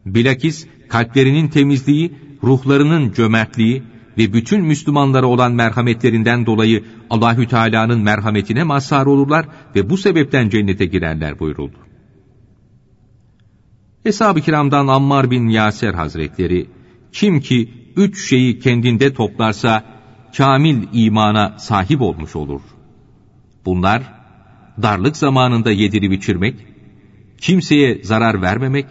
Bilakis 0.06 0.66
kalplerinin 0.88 1.48
temizliği, 1.48 2.12
ruhlarının 2.42 3.12
cömertliği 3.12 3.82
ve 4.18 4.32
bütün 4.32 4.64
Müslümanlara 4.64 5.26
olan 5.26 5.52
merhametlerinden 5.52 6.46
dolayı 6.46 6.84
Allahü 7.10 7.48
Teala'nın 7.48 8.00
merhametine 8.00 8.62
mazhar 8.64 9.06
olurlar 9.06 9.46
ve 9.76 9.90
bu 9.90 9.96
sebepten 9.96 10.48
cennete 10.48 10.86
girerler 10.86 11.38
buyuruldu. 11.38 11.76
Eshab-ı 14.04 14.40
kiramdan 14.40 14.86
Ammar 14.86 15.30
bin 15.30 15.48
Yaser 15.48 15.94
Hazretleri, 15.94 16.66
kim 17.12 17.40
ki 17.40 17.70
üç 17.96 18.28
şeyi 18.28 18.58
kendinde 18.58 19.14
toplarsa, 19.14 19.84
kamil 20.36 20.82
imana 20.92 21.58
sahip 21.58 22.00
olmuş 22.00 22.36
olur. 22.36 22.60
Bunlar, 23.68 24.02
darlık 24.82 25.16
zamanında 25.16 25.70
yedirip 25.70 26.12
içirmek, 26.12 26.54
kimseye 27.38 28.04
zarar 28.04 28.42
vermemek, 28.42 28.86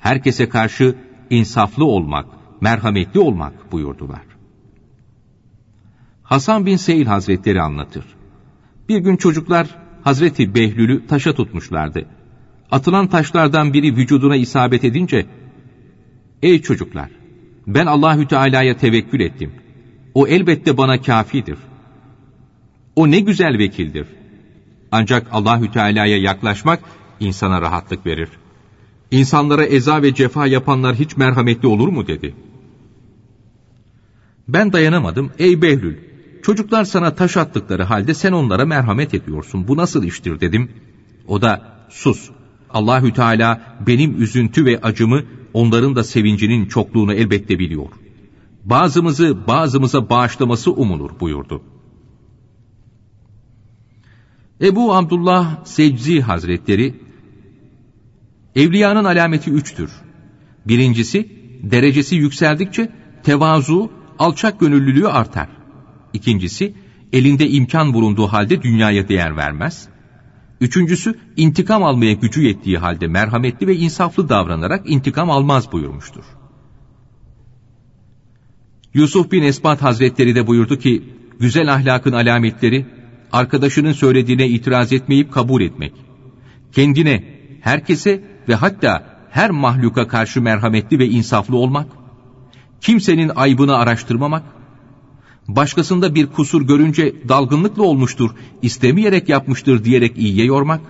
herkese 0.00 0.48
karşı 0.48 0.94
insaflı 1.30 1.84
olmak, 1.84 2.26
merhametli 2.60 3.20
olmak 3.20 3.72
buyurdular. 3.72 4.22
Hasan 6.22 6.66
bin 6.66 6.76
Seyil 6.76 7.06
Hazretleri 7.06 7.62
anlatır. 7.62 8.04
Bir 8.88 8.98
gün 8.98 9.16
çocuklar 9.16 9.66
Hazreti 10.04 10.54
Behlül'ü 10.54 11.06
taşa 11.06 11.34
tutmuşlardı. 11.34 12.06
Atılan 12.70 13.06
taşlardan 13.06 13.72
biri 13.72 13.96
vücuduna 13.96 14.36
isabet 14.36 14.84
edince, 14.84 15.26
Ey 16.42 16.62
çocuklar! 16.62 17.10
Ben 17.66 17.86
Allahü 17.86 18.28
Teala'ya 18.28 18.76
tevekkül 18.76 19.20
ettim. 19.20 19.52
O 20.14 20.26
elbette 20.26 20.76
bana 20.76 21.00
kafidir. 21.00 21.58
O 22.96 23.10
ne 23.10 23.20
güzel 23.20 23.58
vekildir. 23.58 24.06
Ancak 24.92 25.26
Allahü 25.32 25.70
Teala'ya 25.70 26.16
yaklaşmak 26.16 26.80
insana 27.20 27.60
rahatlık 27.60 28.06
verir. 28.06 28.28
İnsanlara 29.10 29.64
eza 29.64 30.02
ve 30.02 30.14
cefa 30.14 30.46
yapanlar 30.46 30.96
hiç 30.96 31.16
merhametli 31.16 31.68
olur 31.68 31.88
mu 31.88 32.06
dedi. 32.06 32.34
Ben 34.48 34.72
dayanamadım. 34.72 35.30
Ey 35.38 35.62
Behlül, 35.62 35.96
çocuklar 36.42 36.84
sana 36.84 37.14
taş 37.14 37.36
attıkları 37.36 37.82
halde 37.82 38.14
sen 38.14 38.32
onlara 38.32 38.64
merhamet 38.64 39.14
ediyorsun. 39.14 39.68
Bu 39.68 39.76
nasıl 39.76 40.04
iştir 40.04 40.40
dedim. 40.40 40.70
O 41.28 41.42
da 41.42 41.62
sus. 41.88 42.30
Allahü 42.70 43.12
Teala 43.12 43.78
benim 43.86 44.22
üzüntü 44.22 44.64
ve 44.64 44.80
acımı 44.80 45.22
onların 45.52 45.96
da 45.96 46.04
sevincinin 46.04 46.66
çokluğunu 46.66 47.14
elbette 47.14 47.58
biliyor. 47.58 47.88
Bazımızı 48.64 49.46
bazımıza 49.46 50.10
bağışlaması 50.10 50.72
umulur 50.72 51.10
buyurdu. 51.20 51.62
Ebu 54.60 54.94
Abdullah 54.94 55.64
Seczi 55.64 56.20
Hazretleri, 56.20 56.94
Evliyanın 58.54 59.04
alameti 59.04 59.50
üçtür. 59.50 59.90
Birincisi, 60.66 61.28
derecesi 61.62 62.16
yükseldikçe 62.16 62.92
tevazu, 63.22 63.92
alçak 64.18 64.60
gönüllülüğü 64.60 65.08
artar. 65.08 65.48
İkincisi, 66.12 66.74
elinde 67.12 67.48
imkan 67.48 67.94
bulunduğu 67.94 68.26
halde 68.26 68.62
dünyaya 68.62 69.08
değer 69.08 69.36
vermez. 69.36 69.88
Üçüncüsü, 70.60 71.14
intikam 71.36 71.84
almaya 71.84 72.12
gücü 72.12 72.42
yettiği 72.42 72.78
halde 72.78 73.06
merhametli 73.06 73.66
ve 73.66 73.76
insaflı 73.76 74.28
davranarak 74.28 74.90
intikam 74.90 75.30
almaz 75.30 75.72
buyurmuştur. 75.72 76.24
Yusuf 78.94 79.32
bin 79.32 79.42
Esbat 79.42 79.82
Hazretleri 79.82 80.34
de 80.34 80.46
buyurdu 80.46 80.78
ki, 80.78 81.04
güzel 81.40 81.74
ahlakın 81.74 82.12
alametleri, 82.12 82.86
arkadaşının 83.32 83.92
söylediğine 83.92 84.48
itiraz 84.48 84.92
etmeyip 84.92 85.32
kabul 85.32 85.62
etmek, 85.62 85.92
kendine, 86.72 87.24
herkese 87.60 88.24
ve 88.48 88.54
hatta 88.54 89.16
her 89.30 89.50
mahluka 89.50 90.08
karşı 90.08 90.42
merhametli 90.42 90.98
ve 90.98 91.06
insaflı 91.08 91.56
olmak, 91.56 91.86
kimsenin 92.80 93.30
aybını 93.36 93.76
araştırmamak, 93.76 94.42
başkasında 95.48 96.14
bir 96.14 96.26
kusur 96.26 96.66
görünce 96.66 97.28
dalgınlıkla 97.28 97.82
olmuştur, 97.82 98.30
istemeyerek 98.62 99.28
yapmıştır 99.28 99.84
diyerek 99.84 100.18
iyiye 100.18 100.44
yormak, 100.44 100.80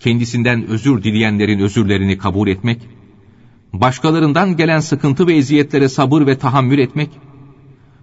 kendisinden 0.00 0.66
özür 0.66 1.02
dileyenlerin 1.02 1.58
özürlerini 1.58 2.18
kabul 2.18 2.48
etmek, 2.48 2.80
başkalarından 3.72 4.56
gelen 4.56 4.80
sıkıntı 4.80 5.26
ve 5.26 5.34
eziyetlere 5.34 5.88
sabır 5.88 6.26
ve 6.26 6.38
tahammül 6.38 6.78
etmek, 6.78 7.10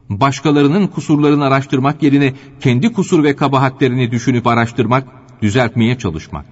başkalarının 0.09 0.87
kusurlarını 0.87 1.45
araştırmak 1.45 2.03
yerine 2.03 2.33
kendi 2.59 2.93
kusur 2.93 3.23
ve 3.23 3.35
kabahatlerini 3.35 4.11
düşünüp 4.11 4.47
araştırmak, 4.47 5.07
düzeltmeye 5.41 5.97
çalışmak. 5.97 6.45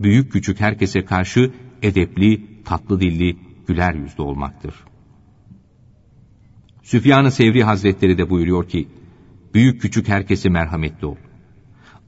Büyük 0.00 0.32
küçük 0.32 0.60
herkese 0.60 1.04
karşı 1.04 1.50
edepli, 1.82 2.46
tatlı 2.64 3.00
dilli, 3.00 3.36
güler 3.66 3.94
yüzlü 3.94 4.22
olmaktır. 4.22 4.74
Süfyan-ı 6.82 7.30
Sevri 7.30 7.64
Hazretleri 7.64 8.18
de 8.18 8.30
buyuruyor 8.30 8.68
ki, 8.68 8.88
büyük 9.54 9.82
küçük 9.82 10.08
herkese 10.08 10.48
merhametli 10.48 11.06
ol. 11.06 11.16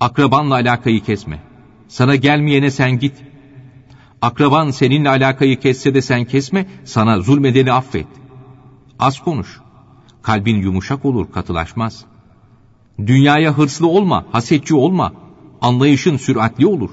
Akrabanla 0.01 0.55
alakayı 0.55 1.01
kesme. 1.01 1.43
Sana 1.89 2.17
gelmeyene 2.17 2.71
sen 2.71 2.99
git. 2.99 3.15
Akraban 4.23 4.71
seninle 4.71 5.09
alakayı 5.09 5.61
kesse 5.61 5.95
de 5.95 6.03
sen 6.03 6.25
kesme, 6.25 6.67
sana 6.85 7.21
zulmedeni 7.21 7.73
affet. 7.73 8.07
Az 8.99 9.21
konuş. 9.21 9.64
Kalbin 10.25 10.57
yumuşak 10.57 11.05
olur, 11.05 11.33
katılaşmaz. 11.33 12.05
Dünyaya 12.99 13.59
hırslı 13.59 13.87
olma, 13.87 14.27
hasetçi 14.33 14.75
olma. 14.75 15.13
Anlayışın 15.61 16.17
süratli 16.17 16.67
olur. 16.67 16.91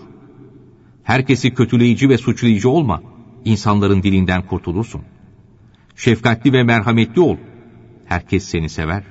Herkesi 1.04 1.54
kötüleyici 1.54 2.10
ve 2.10 2.18
suçlayıcı 2.18 2.70
olma. 2.70 3.02
İnsanların 3.46 4.04
dilinden 4.04 4.48
kurtulursun. 4.48 5.02
Şefkatli 5.96 6.54
ve 6.54 6.64
merhametli 6.64 7.22
ol. 7.22 7.38
Herkes 8.06 8.44
seni 8.44 8.70
sever. 8.70 9.04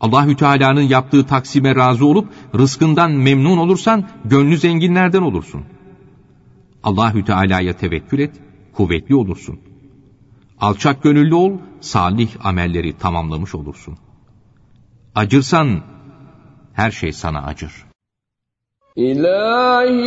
Allahü 0.00 0.36
Teala'nın 0.36 0.82
yaptığı 0.82 1.26
taksime 1.26 1.76
razı 1.76 2.06
olup 2.06 2.28
rızkından 2.58 3.12
memnun 3.12 3.58
olursan 3.58 4.08
gönlü 4.24 4.58
zenginlerden 4.58 5.22
olursun. 5.22 5.64
Allahü 6.82 7.24
Teala'ya 7.24 7.76
tevekkül 7.76 8.18
et, 8.18 8.32
kuvvetli 8.72 9.14
olursun. 9.14 9.69
Alçak 10.60 11.02
gönüllü 11.02 11.34
ol, 11.34 11.52
salih 11.80 12.28
amelleri 12.44 12.98
tamamlamış 12.98 13.54
olursun. 13.54 13.98
Acırsan 15.14 15.80
her 16.72 16.90
şey 16.90 17.12
sana 17.12 17.42
acır. 17.42 17.72
İlahi 18.96 20.00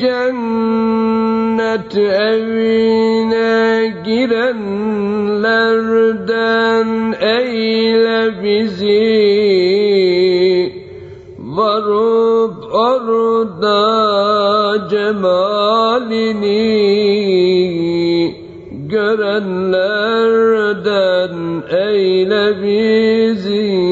cennet 0.00 1.96
evine 1.96 3.88
girenlerden 4.04 4.88
eyle 7.20 8.42
bizi 8.42 9.18
varıp 11.38 12.74
orada 12.74 13.78
cemalini 14.90 16.58
görenlerden 18.88 21.62
eyle 21.70 22.62
bizi. 22.62 23.88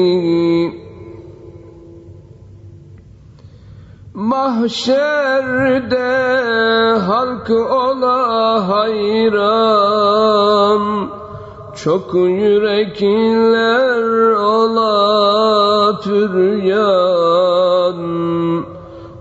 Mahşerde 4.13 5.97
halk 7.07 7.49
ola 7.49 8.67
hayran 8.69 9.97
Çok 11.83 12.13
yürekler 12.13 14.03
ola 14.35 15.99
türyan 15.99 17.76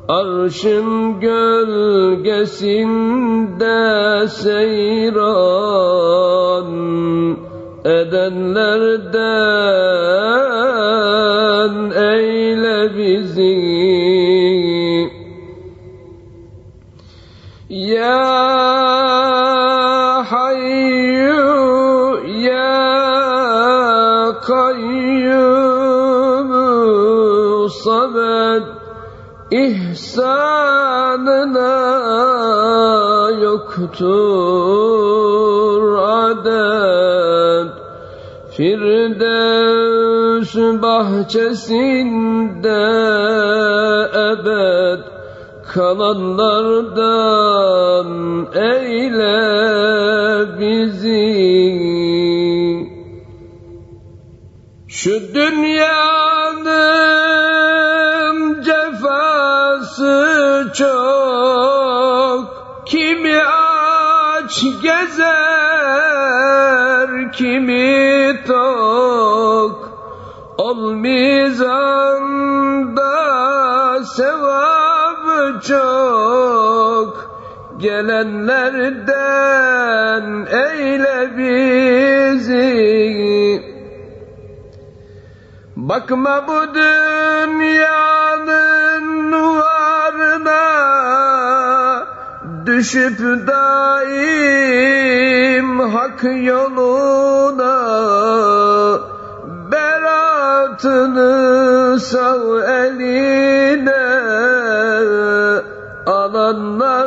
Arşın 0.09 1.21
gölgesinde 1.21 2.29
seyran 4.29 5.27
edenlerden 7.85 9.17
eyle 11.91 12.97
bizi. 12.97 13.57
Ya 17.69 18.37
Hayyu 20.31 21.47
Ya 22.43 22.81
Kayyum 24.47 25.31
Samet 27.71 28.77
ihsanına 29.97 31.73
yoktur 33.43 33.97
adet. 35.99 37.73
Firdevs 38.57 39.77
bahçesinde 40.83 42.03
ebed. 44.31 45.03
Kalanlardan 45.75 47.01
eyle 48.55 49.39
bizi. 50.61 51.27
Şu 54.89 55.35
dünyanın 55.35 56.16
kimi 67.37 68.35
tok 68.47 69.97
Ol 70.59 70.93
mizanda 70.93 71.25
sevabı 74.05 75.61
çok. 75.69 77.37
Gelenlerden 77.79 79.17
eyle 80.51 81.37
bizi. 81.37 82.67
Bakma 85.77 86.45
bu 86.49 86.75
dünyanın 86.75 88.06
Düşüp 92.77 93.19
daim 93.47 94.59
hak 95.79 96.25
yoluna 96.25 97.77
beratını 99.73 101.31
sağ 102.01 102.37
eline. 102.65 104.07
Alanlardan 106.07 107.05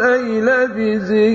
eyle 0.00 0.76
bizi. 0.76 1.32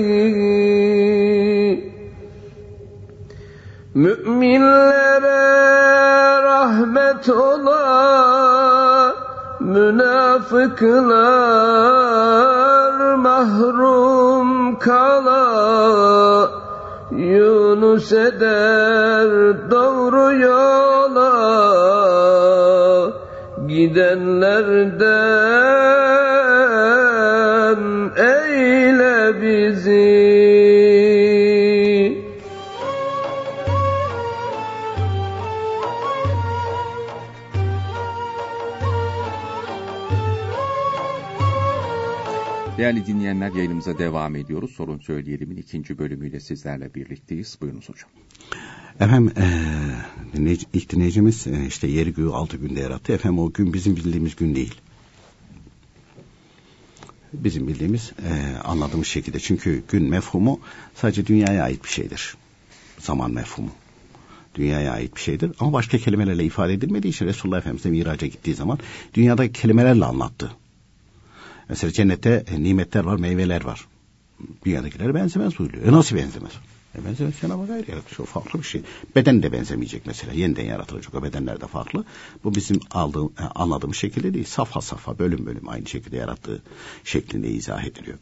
Müminlere 3.94 5.42
rahmet 6.42 7.28
ola 7.28 7.77
Münafıklar 10.38 11.14
mahrum 13.14 14.78
kala 14.78 16.50
Yunus 17.10 18.12
eder 18.12 19.30
doğru 19.70 20.34
yola. 20.34 21.32
Gidenlerden 23.66 24.98
Değerli 42.88 43.06
dinleyenler 43.06 43.52
yayınımıza 43.52 43.98
devam 43.98 44.36
ediyoruz. 44.36 44.70
Sorun 44.70 44.98
Söyleyelim'in 44.98 45.56
ikinci 45.56 45.98
bölümüyle 45.98 46.40
sizlerle 46.40 46.94
birlikteyiz. 46.94 47.58
Buyurunuz 47.60 47.88
hocam. 47.88 48.10
Efendim 49.00 49.32
e, 50.34 50.56
ilk 50.72 50.90
dinleyicimiz 50.92 51.46
e, 51.46 51.66
işte 51.66 51.86
yeri 51.86 52.14
göğü 52.14 52.28
altı 52.28 52.56
günde 52.56 52.80
yarattı. 52.80 53.12
Efendim 53.12 53.38
o 53.38 53.52
gün 53.52 53.72
bizim 53.72 53.96
bildiğimiz 53.96 54.36
gün 54.36 54.54
değil. 54.54 54.74
Bizim 57.32 57.68
bildiğimiz 57.68 58.12
e, 58.28 58.56
anladığımız 58.56 59.06
şekilde. 59.06 59.40
Çünkü 59.40 59.82
gün 59.88 60.04
mefhumu 60.10 60.60
sadece 60.94 61.26
dünyaya 61.26 61.64
ait 61.64 61.84
bir 61.84 61.88
şeydir. 61.88 62.36
Zaman 62.98 63.30
mefhumu. 63.30 63.70
Dünyaya 64.54 64.92
ait 64.92 65.16
bir 65.16 65.20
şeydir. 65.20 65.52
Ama 65.60 65.72
başka 65.72 65.98
kelimelerle 65.98 66.44
ifade 66.44 66.72
edilmediği 66.72 67.12
için 67.12 67.26
Resulullah 67.26 67.58
Efendimiz 67.58 67.84
de 67.84 67.90
miraca 67.90 68.26
gittiği 68.26 68.54
zaman 68.54 68.78
dünyadaki 69.14 69.60
kelimelerle 69.60 70.04
anlattı. 70.04 70.52
Mesela 71.68 71.92
cennette 71.92 72.44
e, 72.50 72.62
nimetler 72.62 73.04
var, 73.04 73.16
meyveler 73.16 73.64
var. 73.64 73.88
Dünyadakilere 74.64 75.14
benzemez 75.14 75.58
buyuruyor. 75.58 75.86
E 75.86 75.92
nasıl 75.92 76.16
benzemez? 76.16 76.52
E 76.98 77.04
benzemez 77.04 77.34
Cenab-ı 77.40 77.60
Hak 77.60 77.70
ayrı 77.70 77.90
yaratmış. 77.90 78.20
O 78.20 78.24
farklı 78.24 78.58
bir 78.58 78.64
şey. 78.64 78.82
Beden 79.16 79.42
de 79.42 79.52
benzemeyecek 79.52 80.06
mesela. 80.06 80.32
Yeniden 80.32 80.64
yaratılacak. 80.64 81.14
O 81.14 81.22
bedenler 81.22 81.60
de 81.60 81.66
farklı. 81.66 82.04
Bu 82.44 82.54
bizim 82.54 82.80
aldığım, 82.90 83.32
e, 83.40 83.42
anladığımız 83.42 83.96
şekilde 83.96 84.34
değil. 84.34 84.44
Safha 84.44 84.80
safha, 84.80 85.18
bölüm 85.18 85.46
bölüm 85.46 85.68
aynı 85.68 85.86
şekilde 85.86 86.16
yarattığı 86.16 86.62
şeklinde 87.04 87.48
izah 87.48 87.84
ediliyor. 87.84 88.18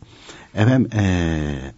Efendim 0.54 0.90
ee, 0.94 1.72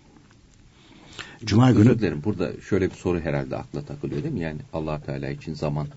Cuma 1.44 1.70
günü... 1.70 1.80
Özür 1.80 1.98
dilerim. 1.98 2.22
Burada 2.24 2.60
şöyle 2.68 2.90
bir 2.90 2.94
soru 2.94 3.20
herhalde 3.20 3.56
akla 3.56 3.82
takılıyor 3.82 4.22
değil 4.22 4.34
mi? 4.34 4.40
Yani 4.40 4.60
allah 4.72 5.00
Teala 5.00 5.30
için 5.30 5.54
zaman 5.54 5.88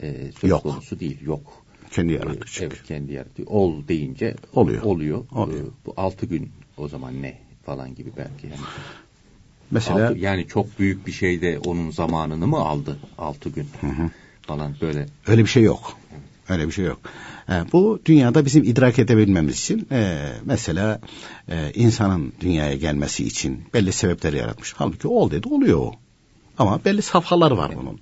e, 0.00 0.32
söz 0.40 0.50
Yok. 0.50 0.62
konusu 0.62 1.00
değil. 1.00 1.20
Yok. 1.22 1.59
Kendi 1.90 2.12
yarattı 2.12 2.40
çünkü. 2.46 2.66
Evet 2.76 2.86
kendi 2.88 3.12
yaratıyor. 3.12 3.48
Ol 3.50 3.88
deyince 3.88 4.34
Oluyor. 4.54 4.82
oluyor. 4.82 5.24
Oluyor. 5.32 5.60
Ee, 5.60 5.86
bu 5.86 5.94
altı 5.96 6.26
gün 6.26 6.50
o 6.76 6.88
zaman 6.88 7.22
ne 7.22 7.38
falan 7.66 7.94
gibi 7.94 8.10
belki. 8.16 8.46
Yani, 8.46 8.60
Mesela 9.70 10.08
altı, 10.08 10.18
yani 10.18 10.46
çok 10.46 10.78
büyük 10.78 11.06
bir 11.06 11.12
şeyde 11.12 11.58
onun 11.58 11.90
zamanını 11.90 12.46
mı 12.46 12.58
aldı 12.58 12.98
altı 13.18 13.48
gün 13.48 13.66
falan 14.42 14.74
böyle. 14.80 15.06
Öyle 15.26 15.42
bir 15.42 15.48
şey 15.48 15.62
yok. 15.62 15.96
Öyle 16.48 16.66
bir 16.66 16.72
şey 16.72 16.84
yok. 16.84 17.00
E, 17.48 17.52
bu 17.72 18.00
dünyada 18.06 18.44
bizim 18.44 18.64
idrak 18.64 18.98
edebilmemiz 18.98 19.58
için 19.58 19.88
e, 19.92 20.18
mesela 20.44 21.00
e, 21.48 21.72
insanın 21.74 22.32
dünyaya 22.40 22.76
gelmesi 22.76 23.24
için 23.24 23.62
belli 23.74 23.92
sebepleri 23.92 24.36
yaratmış. 24.36 24.74
Halbuki 24.76 25.08
ol 25.08 25.30
dedi 25.30 25.48
oluyor 25.48 25.78
o. 25.78 25.92
Ama 26.58 26.84
belli 26.84 27.02
safhalar 27.02 27.50
var 27.50 27.72
bunun. 27.76 28.00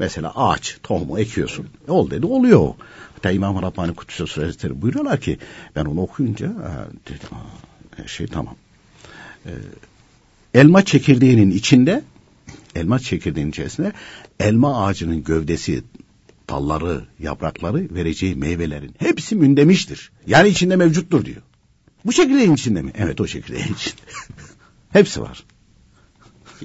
Mesela 0.00 0.32
ağaç, 0.36 0.78
tohumu 0.82 1.18
ekiyorsun. 1.18 1.66
E, 1.88 1.90
ol 1.90 2.10
dedi 2.10 2.26
oluyor. 2.26 2.74
Hatta 3.14 3.30
İmam 3.30 3.62
Rabbani 3.62 3.94
Kudüs'e 3.94 4.24
Hazretleri 4.40 4.82
buyuruyorlar 4.82 5.20
ki 5.20 5.38
ben 5.76 5.84
onu 5.84 6.00
okuyunca 6.00 6.46
e, 6.46 6.70
dedim 7.08 7.28
"Aa, 7.32 7.96
her 7.96 8.08
şey 8.08 8.26
tamam. 8.26 8.56
E, 9.46 9.50
elma 10.54 10.84
çekirdeğinin 10.84 11.50
içinde 11.50 12.02
elma 12.74 12.98
çekirdeğinin 12.98 13.50
içerisinde 13.50 13.92
elma 14.40 14.84
ağacının 14.86 15.24
gövdesi, 15.24 15.82
dalları, 16.48 17.04
yaprakları, 17.18 17.94
vereceği 17.94 18.34
meyvelerin 18.34 18.94
hepsi 18.98 19.36
mündemiştir. 19.36 20.12
Yani 20.26 20.48
içinde 20.48 20.76
mevcuttur 20.76 21.24
diyor. 21.24 21.42
Bu 22.04 22.12
çekirdeğin 22.12 22.54
içinde 22.54 22.82
mi? 22.82 22.92
Evet 22.98 23.20
o 23.20 23.26
çekirdeğin 23.26 23.74
içinde. 23.74 24.00
hepsi 24.92 25.20
var. 25.22 25.44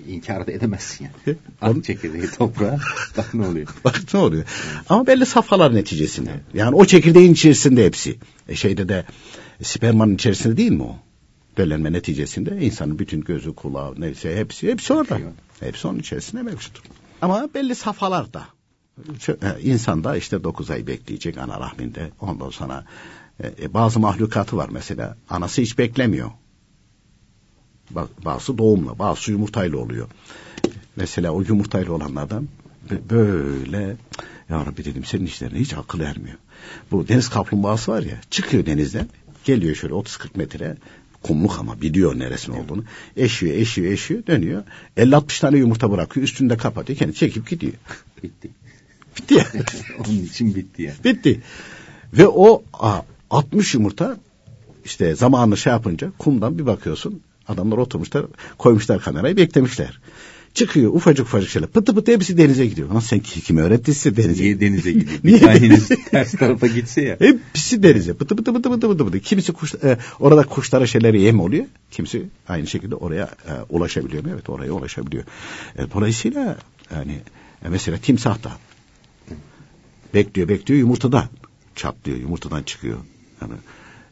İnkar 0.02 0.48
da 0.48 0.52
edemezsin 0.52 1.06
yani. 1.06 1.38
At 1.62 1.84
çekirdeği 1.84 2.28
toprağa 2.38 2.80
bak 3.18 3.34
ne 3.34 3.48
oluyor. 3.48 3.68
Bak 3.86 4.02
ne 4.14 4.20
oluyor. 4.20 4.44
Ama 4.90 5.08
belli 5.08 5.26
safhalar 5.26 5.76
neticesinde. 5.76 6.40
Yani 6.54 6.76
o 6.76 6.86
çekirdeğin 6.86 7.34
içerisinde 7.34 7.86
hepsi. 7.86 8.18
E 8.48 8.56
şeyde 8.56 8.90
de 8.90 9.06
spermanın 9.64 10.16
içerisinde 10.16 10.58
değil 10.58 10.72
mi 10.72 10.84
o? 10.84 10.98
Döllenme 11.58 11.94
neticesinde 11.94 12.58
insanın 12.62 13.00
bütün 13.00 13.22
gözü, 13.22 13.56
kulağı, 13.56 14.02
neyse 14.02 14.38
hepsi 14.38 14.72
hepsi 14.72 14.94
orada. 14.94 15.20
Hepsi 15.60 15.88
onun 15.88 16.00
içerisinde 16.00 16.42
mevcut. 16.42 16.82
Ama 17.22 17.50
belli 17.54 17.76
safhalarda. 17.76 18.48
E, 19.28 19.62
İnsan 19.62 20.04
da 20.04 20.18
işte 20.18 20.44
9 20.44 20.70
ay 20.72 20.88
bekleyecek 20.88 21.38
ana 21.38 21.60
rahminde. 21.60 22.12
Ondan 22.22 22.50
sonra 22.50 22.86
e, 23.44 23.74
bazı 23.74 24.00
mahlukatı 24.00 24.58
var 24.58 24.70
mesela. 24.72 25.18
Anası 25.30 25.62
hiç 25.62 25.78
beklemiyor. 25.78 26.32
Ba- 27.94 28.08
Bazısı 28.26 28.58
doğumla, 28.58 29.00
bazısı 29.00 29.32
yumurtayla 29.32 29.78
oluyor. 29.78 30.08
Mesela 30.96 31.32
o 31.32 31.42
yumurtayla 31.42 31.92
olanlardan 31.94 32.48
bö- 32.90 33.10
böyle 33.10 33.98
ya 34.50 34.66
Rabbi 34.66 34.86
dedim 34.86 35.06
senin 35.06 35.26
işlerine 35.26 35.60
hiç 35.60 35.74
akıl 35.74 36.00
ermiyor. 36.00 36.38
Bu 36.92 37.08
deniz 37.08 37.30
kaplumbağası 37.30 37.92
var 37.92 38.04
ya 38.04 38.22
çıkıyor 38.30 38.66
denizden 38.66 39.08
geliyor 39.46 39.76
şöyle 39.76 39.94
30-40 39.94 40.28
metre 40.36 40.78
kumluk 41.24 41.60
ama 41.60 41.82
biliyor 41.82 42.20
neresinin 42.20 42.58
olduğunu. 42.58 42.84
Eşiyor, 43.18 43.56
eşiyor, 43.56 43.92
eşiyor, 43.92 44.26
dönüyor. 44.28 44.64
50-60 44.98 45.42
tane 45.42 45.58
yumurta 45.58 45.92
bırakıyor, 45.92 46.24
üstünde 46.24 46.58
kapatıyor, 46.58 47.00
kendi 47.00 47.14
çekip 47.14 47.50
gidiyor. 47.50 47.74
Bitti. 48.24 48.50
Bitti 49.18 49.34
ya. 49.34 49.46
Onun 50.00 50.24
için 50.24 50.56
bitti 50.56 50.82
yani. 50.84 50.96
Bitti. 51.04 51.42
Ve 52.14 52.28
o 52.28 52.64
a, 52.74 53.02
60 53.30 53.74
yumurta 53.74 54.18
işte 54.86 55.16
zamanını 55.16 55.58
şey 55.58 55.74
yapınca 55.74 56.12
kumdan 56.18 56.58
bir 56.60 56.66
bakıyorsun 56.66 57.22
adamlar 57.48 57.78
oturmuşlar 57.78 58.26
koymuşlar 58.58 59.02
kamerayı 59.02 59.38
beklemişler. 59.38 60.00
Çıkıyor 60.54 60.94
ufacık 60.94 61.26
ufacık 61.26 61.50
şeyler 61.50 61.70
pıtı 61.70 61.96
pıtı 61.96 62.12
hepsi 62.12 62.38
denize 62.38 62.66
gidiyor. 62.66 62.90
Lan 62.90 63.00
sen 63.00 63.20
ki- 63.20 63.42
kime 63.42 63.62
öğrettiyse 63.62 64.18
denize 64.18 64.44
Niye 64.44 64.60
denize 64.60 64.92
gidiyor? 64.92 65.24
Bir 65.24 65.40
taneniz 65.40 65.88
ters 66.12 66.32
tarafa 66.32 66.68
gitse 66.68 67.02
ya. 67.02 67.18
Hepsi 67.20 67.84
denize. 67.84 68.14
Pıtı 68.14 68.36
pıtı 68.36 68.54
pıtı 68.54 68.72
pıtı 68.72 68.88
pıtı 68.90 69.06
pıtı. 69.06 69.20
Kimisi 69.20 69.54
kuş, 69.54 69.76
e, 69.76 69.98
orada 70.20 70.44
kuşlara 70.44 70.88
şeyleri 70.88 71.22
yem 71.22 71.40
oluyor. 71.40 71.66
Kimisi 71.92 72.26
aynı 72.48 72.68
şekilde 72.68 72.96
oraya 72.96 73.24
e, 73.24 73.52
ulaşabiliyor 73.70 74.24
mu? 74.24 74.30
Evet 74.34 74.50
oraya 74.50 74.72
ulaşabiliyor. 74.72 75.24
E, 75.78 75.92
dolayısıyla 75.94 76.58
yani 76.96 77.20
e, 77.66 77.70
mesela 77.70 77.98
timsah 77.98 78.44
da 78.44 78.52
bekliyor 80.14 80.50
bekliyor 80.50 80.80
yumurtada 80.80 81.30
çatlıyor. 81.76 82.18
Yumurtadan 82.18 82.64
çıkıyor. 82.64 82.98
Yani 83.42 83.54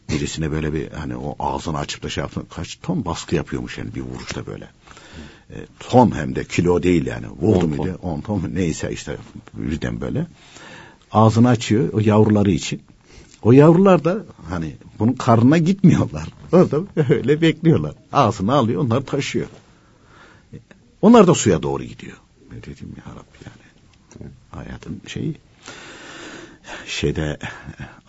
birisine 0.09 0.51
böyle 0.51 0.73
bir 0.73 0.91
hani 0.91 1.15
o 1.17 1.35
ağzını 1.39 1.77
açıp 1.77 2.03
da 2.03 2.09
şey 2.09 2.21
yaptın 2.21 2.47
kaç 2.55 2.79
ton 2.81 3.05
baskı 3.05 3.35
yapıyormuş 3.35 3.77
yani 3.77 3.95
bir 3.95 4.01
vuruşta 4.01 4.45
böyle. 4.45 4.69
E, 5.49 5.55
ton 5.79 6.15
hem 6.15 6.35
de 6.35 6.43
kilo 6.43 6.83
değil 6.83 7.05
yani. 7.05 7.27
Vurdu 7.29 7.67
muydu? 7.67 7.97
ton. 8.01 8.09
10 8.09 8.21
ton 8.21 8.41
mu? 8.41 8.47
neyse 8.53 8.91
işte 8.91 9.17
birden 9.53 10.01
böyle. 10.01 10.27
Ağzını 11.11 11.49
açıyor 11.49 11.93
o 11.93 11.99
yavruları 11.99 12.51
için. 12.51 12.81
O 13.41 13.51
yavrular 13.51 14.03
da 14.03 14.23
hani 14.49 14.75
bunun 14.99 15.13
karnına 15.13 15.57
gitmiyorlar. 15.57 16.27
Orada 16.51 16.79
öyle 17.09 17.41
bekliyorlar. 17.41 17.95
Ağzını 18.11 18.53
alıyor 18.53 18.81
onlar 18.81 19.01
taşıyor. 19.01 19.47
Onlar 21.01 21.27
da 21.27 21.33
suya 21.33 21.63
doğru 21.63 21.83
gidiyor. 21.83 22.17
Ne 22.51 22.57
dedim 22.57 22.95
ya 22.97 23.11
Rabbi 23.11 23.37
yani. 23.45 24.31
Hayatın 24.51 25.01
şeyi. 25.07 25.35
Şeyde 26.87 27.39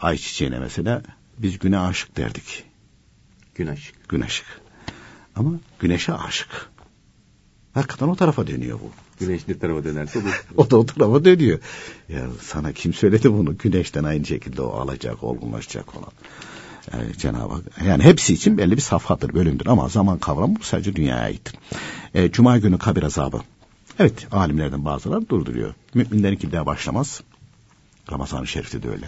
ay 0.01 0.17
çiçeğine 0.17 0.59
mesela 0.59 1.03
biz 1.39 1.59
güne 1.59 1.79
aşık 1.79 2.17
derdik. 2.17 2.65
Gün 3.55 3.67
aşık. 3.67 4.09
Gün 4.09 4.21
aşık. 4.21 4.47
Ama 5.37 5.51
güneşe 5.81 6.13
aşık. 6.13 6.71
Hakikaten 7.75 8.09
o 8.09 8.17
tarafa 8.17 8.47
dönüyor 8.47 8.81
bu. 8.81 8.91
Güneş 9.21 9.49
ne 9.49 9.59
tarafa 9.59 9.85
dönerse 9.85 10.21
bu. 10.25 10.29
O 10.63 10.71
da 10.71 10.77
o 10.77 10.87
tarafa 10.87 11.25
dönüyor. 11.25 11.59
Ya 12.09 12.27
sana 12.43 12.73
kim 12.73 12.95
söyledi 12.95 13.33
bunu? 13.33 13.59
Güneşten 13.59 14.05
aynı 14.05 14.27
şekilde 14.27 14.63
o 14.63 14.81
alacak, 14.81 15.25
olgunlaşacak 15.25 15.97
olan. 15.97 16.13
Yani 16.93 17.19
Cenab-ı 17.19 17.55
Hak, 17.55 17.63
yani 17.87 18.03
hepsi 18.03 18.35
için 18.35 18.59
belli 18.59 18.77
bir 18.77 18.81
safhadır, 18.81 19.35
bölümdür 19.35 19.67
ama 19.67 19.89
zaman 19.89 20.19
kavramı 20.19 20.57
sadece 20.63 20.97
dünyaya 20.97 21.23
aittir. 21.23 21.55
E, 22.15 22.31
Cuma 22.31 22.59
günü 22.59 22.79
kabir 22.79 23.03
azabı. 23.03 23.41
Evet, 23.99 24.27
alimlerden 24.33 24.85
bazıları 24.85 25.29
durduruyor. 25.29 25.75
Müminlerinki 25.95 26.53
daha 26.53 26.67
başlamaz. 26.67 27.21
Ramazan-ı 28.13 28.47
Şerif'te 28.47 28.83
de 28.83 28.89
öyle. 28.89 29.07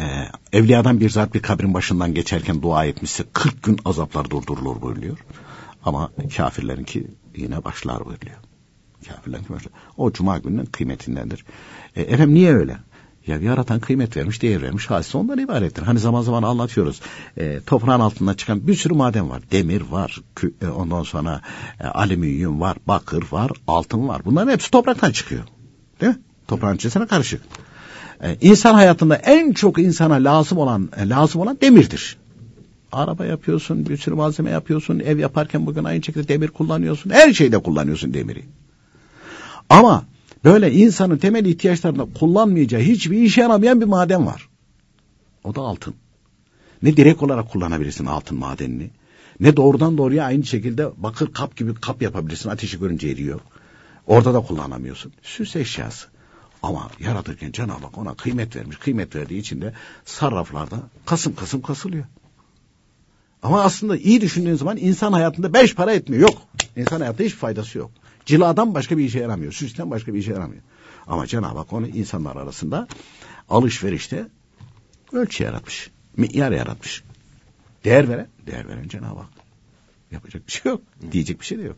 Ee, 0.00 0.28
evliyadan 0.52 1.00
bir 1.00 1.10
zat 1.10 1.34
bir 1.34 1.42
kabrin 1.42 1.74
başından 1.74 2.14
geçerken 2.14 2.62
dua 2.62 2.84
etmişse 2.84 3.24
40 3.32 3.62
gün 3.62 3.78
azaplar 3.84 4.30
durdurulur 4.30 4.82
buyuruyor. 4.82 5.18
Ama 5.84 6.10
kafirlerinki 6.36 7.06
yine 7.36 7.64
başlar 7.64 7.98
buyuruyor. 7.98 8.36
Kafirlerinki 9.08 9.52
başlar. 9.52 9.72
O 9.96 10.12
cuma 10.12 10.38
gününün 10.38 10.64
kıymetindendir. 10.64 11.44
E, 11.96 12.02
efendim 12.02 12.34
niye 12.34 12.54
öyle? 12.54 12.76
Ya 13.26 13.36
yaratan 13.36 13.80
kıymet 13.80 14.16
vermiş, 14.16 14.42
değer 14.42 14.62
vermiş. 14.62 14.90
Hadise 14.90 15.18
ondan 15.18 15.38
ibarettir. 15.38 15.82
Hani 15.82 15.98
zaman 15.98 16.22
zaman 16.22 16.42
anlatıyoruz. 16.42 17.00
E, 17.36 17.60
toprağın 17.66 18.00
altından 18.00 18.34
çıkan 18.34 18.66
bir 18.66 18.74
sürü 18.74 18.94
maden 18.94 19.30
var. 19.30 19.42
Demir 19.52 19.80
var, 19.80 20.20
kü, 20.34 20.54
e, 20.62 20.66
ondan 20.66 21.02
sonra 21.02 21.40
e, 21.80 21.84
alüminyum 21.86 22.60
var, 22.60 22.76
bakır 22.86 23.24
var, 23.30 23.50
altın 23.66 24.08
var. 24.08 24.22
Bunların 24.24 24.52
hepsi 24.52 24.70
topraktan 24.70 25.10
çıkıyor. 25.10 25.44
Değil 26.00 26.12
mi? 26.12 26.18
Toprağın 26.48 26.76
içerisine 26.76 27.06
karışık. 27.06 27.42
E, 28.22 28.36
insan 28.40 28.74
hayatında 28.74 29.16
en 29.16 29.52
çok 29.52 29.78
insana 29.78 30.14
lazım 30.14 30.58
olan 30.58 30.88
e, 30.96 31.08
lazım 31.08 31.40
olan 31.40 31.58
demirdir. 31.60 32.16
Araba 32.92 33.24
yapıyorsun, 33.24 33.86
bir 33.86 33.96
sürü 33.96 34.14
malzeme 34.14 34.50
yapıyorsun, 34.50 34.98
ev 34.98 35.18
yaparken 35.18 35.66
bugün 35.66 35.84
aynı 35.84 36.02
şekilde 36.02 36.28
demir 36.28 36.48
kullanıyorsun. 36.48 37.10
Her 37.10 37.32
şeyde 37.32 37.58
kullanıyorsun 37.58 38.14
demiri. 38.14 38.44
Ama 39.68 40.04
böyle 40.44 40.72
insanın 40.72 41.18
temel 41.18 41.44
ihtiyaçlarında 41.44 42.06
kullanmayacağı 42.18 42.80
hiçbir 42.80 43.22
işe 43.22 43.40
yaramayan 43.40 43.80
bir 43.80 43.86
maden 43.86 44.26
var. 44.26 44.48
O 45.44 45.54
da 45.54 45.60
altın. 45.60 45.94
Ne 46.82 46.96
direkt 46.96 47.22
olarak 47.22 47.50
kullanabilirsin 47.50 48.06
altın 48.06 48.38
madenini. 48.38 48.90
Ne 49.40 49.56
doğrudan 49.56 49.98
doğruya 49.98 50.24
aynı 50.24 50.44
şekilde 50.44 50.88
bakır 50.96 51.32
kap 51.32 51.56
gibi 51.56 51.74
kap 51.74 52.02
yapabilirsin. 52.02 52.48
Ateşi 52.48 52.78
görünce 52.78 53.08
eriyor. 53.08 53.40
Orada 54.06 54.34
da 54.34 54.40
kullanamıyorsun. 54.40 55.12
Süs 55.22 55.56
eşyası. 55.56 56.08
Ama 56.66 56.90
yaratırken 57.00 57.52
Cenab-ı 57.52 57.86
Hak 57.86 57.98
ona 57.98 58.14
kıymet 58.14 58.56
vermiş. 58.56 58.76
Kıymet 58.76 59.16
verdiği 59.16 59.38
için 59.38 59.60
de 59.60 59.72
sarraflarda 60.04 60.76
kasım 61.06 61.34
kasım 61.34 61.62
kasılıyor. 61.62 62.04
Ama 63.42 63.62
aslında 63.62 63.96
iyi 63.96 64.20
düşündüğün 64.20 64.54
zaman 64.54 64.76
insan 64.76 65.12
hayatında 65.12 65.52
beş 65.52 65.74
para 65.74 65.92
etmiyor. 65.92 66.22
Yok. 66.22 66.42
İnsan 66.76 67.00
hayatında 67.00 67.22
hiç 67.22 67.34
faydası 67.34 67.78
yok. 67.78 67.90
Ciladan 68.24 68.74
başka 68.74 68.98
bir 68.98 69.04
işe 69.04 69.18
yaramıyor. 69.18 69.52
Süsten 69.52 69.90
başka 69.90 70.14
bir 70.14 70.18
işe 70.18 70.32
yaramıyor. 70.32 70.62
Ama 71.06 71.26
Cenab-ı 71.26 71.58
Hak 71.58 71.72
onu 71.72 71.88
insanlar 71.88 72.36
arasında 72.36 72.88
alışverişte 73.48 74.26
ölçü 75.12 75.44
yaratmış. 75.44 75.90
Mi'yar 76.16 76.52
yaratmış. 76.52 77.02
Değer 77.84 78.08
veren, 78.08 78.28
değer 78.46 78.68
veren 78.68 78.88
Cenab-ı 78.88 79.18
Hak. 79.18 79.30
Yapacak 80.10 80.46
bir 80.46 80.52
şey 80.52 80.72
yok. 80.72 80.82
Diyecek 81.12 81.40
bir 81.40 81.46
şey 81.46 81.58
de 81.58 81.62
yok. 81.62 81.76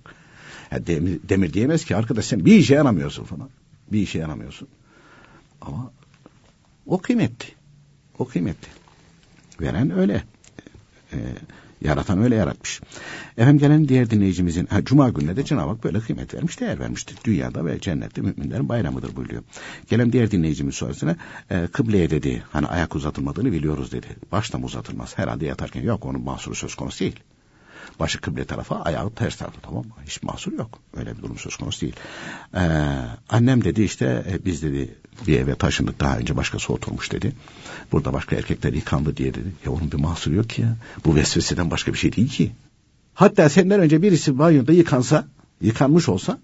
Yani 0.71 0.87
demir, 0.87 1.21
demir 1.29 1.53
diyemez 1.53 1.85
ki 1.85 1.97
arkadaş 1.97 2.25
sen 2.25 2.45
bir 2.45 2.55
işe 2.55 2.75
yaramıyorsun 2.75 3.25
falan. 3.25 3.51
Bir 3.93 4.01
işe 4.01 4.19
yaramıyorsun. 4.19 4.69
Ama 5.69 5.93
o 6.87 6.99
kıymetli. 6.99 7.49
O 8.19 8.25
kıymetli. 8.25 8.69
Veren 9.61 9.99
öyle. 9.99 10.23
Ee, 11.13 11.17
yaratan 11.83 12.23
öyle 12.23 12.35
yaratmış. 12.35 12.81
Efendim 13.37 13.59
gelen 13.59 13.89
diğer 13.89 14.11
dinleyicimizin 14.11 14.67
ha, 14.67 14.85
Cuma 14.85 15.09
gününe 15.09 15.37
de 15.37 15.45
Cenab-ı 15.45 15.71
Hak 15.71 15.85
böyle 15.85 16.01
kıymet 16.01 16.35
vermiş, 16.35 16.61
değer 16.61 16.79
vermiştir. 16.79 17.19
Dünyada 17.25 17.67
ve 17.67 17.81
cennette 17.81 18.21
müminlerin 18.21 18.69
bayramıdır 18.69 19.17
buyuruyor. 19.17 19.43
Gelen 19.89 20.13
diğer 20.13 20.31
dinleyicimiz 20.31 20.75
sorusuna 20.75 21.17
e, 21.51 21.67
kıbleye 21.67 22.11
dedi 22.11 22.43
hani 22.51 22.67
ayak 22.67 22.97
uzatılmadığını 22.97 23.53
biliyoruz 23.53 23.93
dedi. 23.93 24.07
Başta 24.33 24.59
mı 24.59 24.67
uzatılmaz? 24.67 25.19
Herhalde 25.19 25.47
yatarken 25.47 25.83
yok 25.83 26.05
onun 26.05 26.21
mahsuru 26.21 26.55
söz 26.55 26.75
konusu 26.75 27.01
değil. 27.01 27.21
Başı 28.01 28.21
kıble 28.21 28.45
tarafa, 28.45 28.81
ayağı 28.81 29.11
ters 29.11 29.37
tarafa 29.37 29.61
tamam 29.61 29.85
mı? 29.85 29.93
Hiç 30.07 30.23
mahsur 30.23 30.53
yok. 30.53 30.79
Öyle 30.97 31.17
bir 31.17 31.23
durum 31.23 31.39
söz 31.39 31.57
konusu 31.57 31.81
değil. 31.81 31.97
Ee, 32.55 32.59
annem 33.29 33.65
dedi 33.65 33.83
işte 33.83 34.25
e, 34.31 34.45
biz 34.45 34.63
dedi 34.63 34.95
bir 35.27 35.41
eve 35.41 35.55
taşındık 35.55 36.01
daha 36.01 36.19
önce 36.19 36.37
başkası 36.37 36.73
oturmuş 36.73 37.13
dedi. 37.13 37.33
Burada 37.93 38.13
başka 38.13 38.37
erkekler 38.37 38.73
yıkandı 38.73 39.17
diye 39.17 39.35
dedi. 39.35 39.53
Ya 39.65 39.73
onun 39.73 39.93
bir 39.93 39.97
mahsuru 39.97 40.35
yok 40.35 40.51
ki 40.51 40.63
ya. 40.63 40.77
Bu 41.05 41.15
vesveseden 41.15 41.71
başka 41.71 41.93
bir 41.93 41.99
şey 41.99 42.13
değil 42.13 42.29
ki. 42.29 42.53
Hatta 43.15 43.49
senden 43.49 43.81
önce 43.81 44.03
birisi 44.03 44.39
banyoda 44.39 44.73
yıkansa, 44.73 45.27
yıkanmış 45.61 46.09
olsa, 46.09 46.39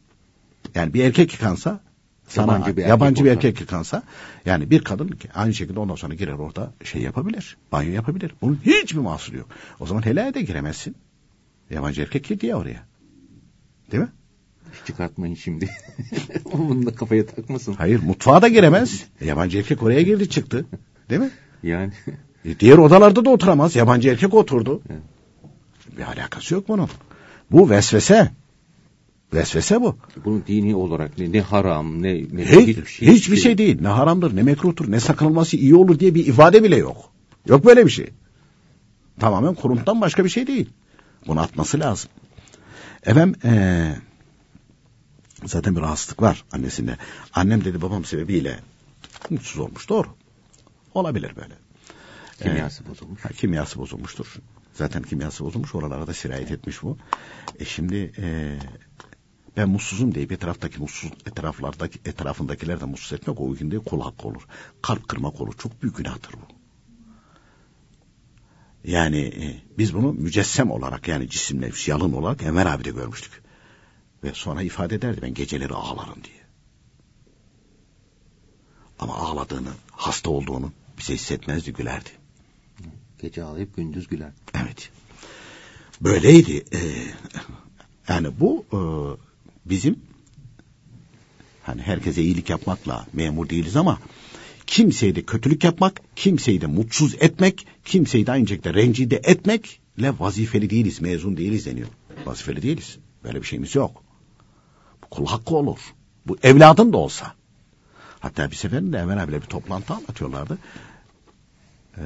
yani 0.74 0.94
bir 0.94 1.04
erkek 1.04 1.32
yıkansa, 1.32 1.80
sana 2.28 2.52
yabancı 2.52 2.76
bir 2.76 2.82
erkek, 2.82 2.88
yabancı 2.88 3.24
bir 3.24 3.30
erkek 3.30 3.60
yıkansa, 3.60 4.02
yani 4.44 4.70
bir 4.70 4.84
kadın 4.84 5.10
aynı 5.34 5.54
şekilde 5.54 5.80
ondan 5.80 5.94
sonra 5.94 6.14
girer 6.14 6.32
orada 6.32 6.72
şey 6.84 7.02
yapabilir, 7.02 7.56
banyo 7.72 7.92
yapabilir. 7.92 8.34
Bunun 8.42 8.60
hiçbir 8.64 9.00
mahsuru 9.00 9.36
yok. 9.36 9.48
O 9.80 9.86
zaman 9.86 10.06
helaya 10.06 10.34
de 10.34 10.42
giremezsin. 10.42 10.96
Yabancı 11.70 12.02
erkek 12.02 12.24
girdi 12.24 12.46
ya 12.46 12.56
oraya. 12.56 12.86
Değil 13.92 14.02
mi? 14.02 14.08
Çıkartmayın 14.86 15.34
şimdi. 15.34 15.70
Bunu 16.52 16.86
da 16.86 16.94
kafaya 16.94 17.26
takmasın. 17.26 17.72
Hayır 17.72 18.02
mutfağa 18.02 18.42
da 18.42 18.48
giremez. 18.48 19.04
Yabancı 19.20 19.58
erkek 19.58 19.82
oraya 19.82 20.02
girdi 20.02 20.28
çıktı. 20.28 20.66
Değil 21.10 21.20
mi? 21.20 21.30
Yani. 21.62 21.92
E, 22.44 22.60
diğer 22.60 22.78
odalarda 22.78 23.24
da 23.24 23.30
oturamaz. 23.30 23.76
Yabancı 23.76 24.08
erkek 24.08 24.34
oturdu. 24.34 24.82
Evet. 24.90 25.02
Bir 25.98 26.02
alakası 26.02 26.54
yok 26.54 26.68
bunun. 26.68 26.88
Bu 27.50 27.70
vesvese. 27.70 28.30
Vesvese 29.34 29.80
bu. 29.80 29.96
Bunun 30.24 30.44
dini 30.46 30.74
olarak 30.74 31.18
ne, 31.18 31.32
ne 31.32 31.40
haram 31.40 32.02
ne, 32.02 32.14
ne 32.32 32.44
Hiç, 32.44 32.68
hiçbir 32.68 32.86
şey. 32.86 33.08
Hiçbir 33.08 33.36
şey 33.36 33.58
değil. 33.58 33.82
Ne 33.82 33.88
haramdır 33.88 34.36
ne 34.36 34.42
mekruhtur 34.42 34.90
ne 34.90 35.00
sakınılması 35.00 35.56
iyi 35.56 35.74
olur 35.74 35.98
diye 35.98 36.14
bir 36.14 36.26
ifade 36.26 36.62
bile 36.62 36.76
yok. 36.76 36.96
Yok 37.48 37.66
böyle 37.66 37.86
bir 37.86 37.90
şey. 37.90 38.06
Tamamen 39.20 39.54
kuruntudan 39.54 40.00
başka 40.00 40.24
bir 40.24 40.28
şey 40.28 40.46
değil. 40.46 40.70
Bunu 41.26 41.40
atması 41.40 41.80
lazım. 41.80 42.10
Efendim 43.02 43.40
ee, 43.44 43.96
zaten 45.44 45.76
bir 45.76 45.80
rahatsızlık 45.80 46.22
var 46.22 46.44
annesinde. 46.52 46.96
Annem 47.32 47.64
dedi 47.64 47.82
babam 47.82 48.04
sebebiyle 48.04 48.60
mutsuz 49.30 49.58
olmuş. 49.58 49.88
Doğru. 49.88 50.08
Olabilir 50.94 51.36
böyle. 51.36 51.54
Kimyası 52.42 52.84
ee, 52.84 52.88
bozulmuş. 52.88 53.24
Ha, 53.24 53.28
kimyası 53.28 53.78
bozulmuştur. 53.78 54.36
Zaten 54.74 55.02
kimyası 55.02 55.44
bozulmuş. 55.44 55.74
Oralara 55.74 56.06
da 56.06 56.14
sirayet 56.14 56.50
etmiş 56.50 56.82
bu. 56.82 56.98
E 57.58 57.64
şimdi 57.64 58.12
e, 58.18 58.58
ben 59.56 59.68
mutsuzum 59.68 60.14
deyip 60.14 60.32
etraftaki 60.32 60.80
mutsuz 60.80 61.10
etraflardaki 61.26 61.98
etrafındakiler 62.04 62.80
de 62.80 62.84
mutsuz 62.84 63.12
etmek 63.12 63.40
o 63.40 63.54
gün 63.54 63.70
de 63.70 63.78
kul 63.78 64.00
hakkı 64.00 64.28
olur. 64.28 64.42
Kalp 64.82 65.08
kırmak 65.08 65.40
olur. 65.40 65.54
Çok 65.58 65.82
büyük 65.82 65.96
günahtır 65.96 66.32
bu. 66.32 66.53
Yani 68.84 69.18
e, 69.18 69.62
biz 69.78 69.94
bunu 69.94 70.12
mücessem 70.12 70.70
olarak 70.70 71.08
yani 71.08 71.30
cisimle 71.30 71.70
yalın 71.86 72.12
olarak 72.12 72.42
Enver 72.42 72.66
abi 72.66 72.84
de 72.84 72.90
görmüştük. 72.90 73.42
Ve 74.24 74.30
sonra 74.34 74.62
ifade 74.62 74.94
ederdi 74.94 75.22
ben 75.22 75.34
geceleri 75.34 75.74
ağlarım 75.74 76.24
diye. 76.24 76.44
Ama 78.98 79.14
ağladığını, 79.14 79.70
hasta 79.90 80.30
olduğunu 80.30 80.72
bize 80.98 81.14
hissetmezdi, 81.14 81.72
gülerdi. 81.72 82.10
Gece 83.18 83.42
ağlayıp 83.42 83.76
gündüz 83.76 84.08
güler. 84.08 84.32
Evet. 84.54 84.90
Böyleydi. 86.00 86.64
Ee, 86.72 86.78
yani 88.08 88.40
bu 88.40 88.64
e, 88.72 88.78
bizim 89.70 89.98
hani 91.62 91.82
herkese 91.82 92.22
iyilik 92.22 92.50
yapmakla 92.50 93.06
memur 93.12 93.48
değiliz 93.48 93.76
ama 93.76 93.98
kimseye 94.66 95.16
de 95.16 95.22
kötülük 95.22 95.64
yapmak, 95.64 96.00
kimseyi 96.16 96.60
de 96.60 96.66
mutsuz 96.66 97.14
etmek, 97.20 97.66
kimseyi 97.84 98.26
de 98.26 98.32
aynı 98.32 98.48
şekilde 98.48 98.74
rencide 98.74 99.20
etmekle 99.24 100.12
vazifeli 100.18 100.70
değiliz, 100.70 101.00
mezun 101.00 101.36
değiliz 101.36 101.66
deniyor. 101.66 101.88
Vazifeli 102.26 102.62
değiliz. 102.62 102.98
Böyle 103.24 103.42
bir 103.42 103.46
şeyimiz 103.46 103.74
yok. 103.74 104.02
Bu 105.02 105.06
kul 105.08 105.26
hakkı 105.26 105.54
olur. 105.54 105.78
Bu 106.26 106.38
evladın 106.42 106.92
da 106.92 106.96
olsa. 106.96 107.34
Hatta 108.20 108.50
bir 108.50 108.56
seferinde 108.56 108.98
Emel 108.98 109.22
abiyle 109.22 109.42
bir 109.42 109.46
toplantı 109.46 109.94
anlatıyorlardı. 109.94 110.58
Ee, 111.96 112.02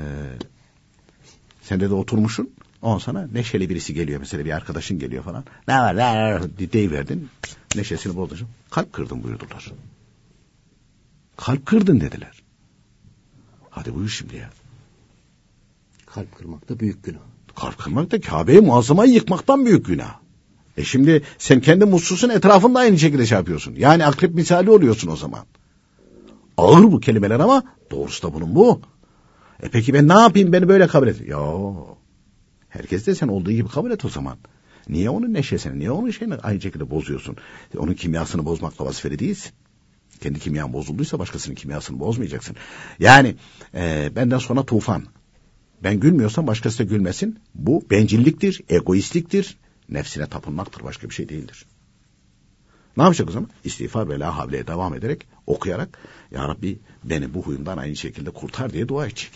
sen 1.63 1.81
de 1.81 1.89
oturmuşsun. 1.89 2.51
On 2.83 2.99
sana 2.99 3.27
neşeli 3.27 3.71
birisi 3.71 3.95
geliyor 3.95 4.21
mesela 4.21 4.45
bir 4.45 4.51
arkadaşın 4.51 4.99
geliyor 4.99 5.25
falan. 5.25 5.45
Ne 5.69 5.75
var 5.75 5.97
ne 5.97 6.33
var 6.33 6.43
deyiverdin. 6.73 7.29
Neşesini 7.77 8.17
bozdun. 8.17 8.49
Kalp 8.71 8.93
kırdın 8.93 9.23
buyurdular. 9.23 9.73
Kalp 11.37 11.67
kırdın 11.67 12.01
dediler. 12.01 12.43
Hadi 13.71 13.95
buyur 13.95 14.09
şimdi 14.09 14.37
ya. 14.37 14.51
Kalp 16.07 16.37
kırmak 16.37 16.69
da 16.69 16.81
büyük 16.81 17.05
günah. 17.05 17.19
Kalp 17.57 17.79
kırmak 17.79 18.11
da 18.11 18.21
Kabe'yi 18.21 18.61
muazzamayı 18.61 19.13
yıkmaktan 19.13 19.67
büyük 19.67 19.87
günah. 19.87 20.19
E 20.77 20.85
şimdi 20.85 21.23
sen 21.39 21.61
kendi 21.61 21.85
mutsuzsun 21.85 22.29
etrafında 22.29 22.79
aynı 22.79 22.99
şekilde 22.99 23.27
şey 23.27 23.39
yapıyorsun. 23.39 23.75
Yani 23.79 24.07
akrep 24.07 24.35
misali 24.35 24.71
oluyorsun 24.71 25.09
o 25.09 25.17
zaman. 25.17 25.45
Ağır 26.57 26.83
bu 26.83 27.01
kelimeler 27.01 27.41
ama 27.41 27.63
doğrusu 27.91 28.29
da 28.29 28.35
bunun 28.35 28.55
bu. 28.55 28.81
E 29.63 29.69
peki 29.69 29.95
ben 29.95 30.09
ne 30.09 30.21
yapayım 30.21 30.53
beni 30.53 30.69
böyle 30.69 30.87
kabul 30.87 31.09
et. 31.09 31.29
Ya 31.29 31.39
herkes 32.69 33.07
de 33.07 33.15
sen 33.15 33.29
olduğu 33.29 33.51
gibi 33.51 33.69
kabul 33.69 33.91
et 33.91 34.05
o 34.05 34.09
zaman. 34.09 34.37
Niye 34.89 35.11
onun 35.11 35.35
neşesini, 35.35 35.79
niye 35.79 35.91
onun 35.91 36.11
şeyini 36.11 36.35
aynı 36.35 36.61
şekilde 36.61 36.91
bozuyorsun? 36.91 37.37
Onun 37.79 37.95
kimyasını 37.95 38.45
bozmakla 38.45 38.85
vazifeli 38.85 39.19
değilsin. 39.19 39.53
Kendi 40.23 40.39
kimyan 40.41 40.73
bozulduysa 40.73 41.19
başkasının 41.19 41.55
kimyasını 41.55 42.01
bozmayacaksın. 42.01 42.57
Yani 42.99 43.37
e, 43.75 44.11
benden 44.17 44.39
sonra 44.39 44.63
tufan. 44.67 45.05
Ben 45.83 46.01
gülmüyorsam 46.01 46.47
başkası 46.47 46.79
da 46.79 46.83
gülmesin. 46.83 47.39
Bu 47.55 47.87
bencilliktir, 47.91 48.61
egoistliktir, 48.69 49.57
nefsine 49.89 50.27
tapınmaktır, 50.27 50.85
başka 50.85 51.09
bir 51.09 51.15
şey 51.15 51.29
değildir. 51.29 51.67
Ne 52.97 53.03
yapacak 53.03 53.29
o 53.29 53.33
zaman? 53.33 53.51
İstiğfar 53.65 54.09
ve 54.09 54.19
la 54.19 54.37
havleye 54.37 54.67
devam 54.67 54.95
ederek, 54.95 55.27
okuyarak, 55.47 55.99
Ya 56.31 56.49
Rabbi 56.49 56.79
beni 57.05 57.35
bu 57.35 57.43
huyumdan 57.43 57.79
aynı 57.79 57.97
şekilde 57.97 58.31
kurtar 58.31 58.73
diye 58.73 58.89
dua 58.89 59.07
edecek. 59.07 59.31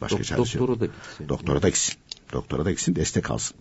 Başka 0.00 0.18
Dok- 0.18 0.24
çaresi 0.24 0.58
yok. 0.58 0.68
doktora 0.68 0.80
da 0.80 0.86
gitsin. 0.86 1.28
Doktora 1.28 1.62
da 1.62 1.68
gitsin. 1.68 1.94
Doktora 2.32 2.64
da 2.64 2.70
gitsin, 2.70 2.96
destek 2.96 3.30
alsın. 3.30 3.56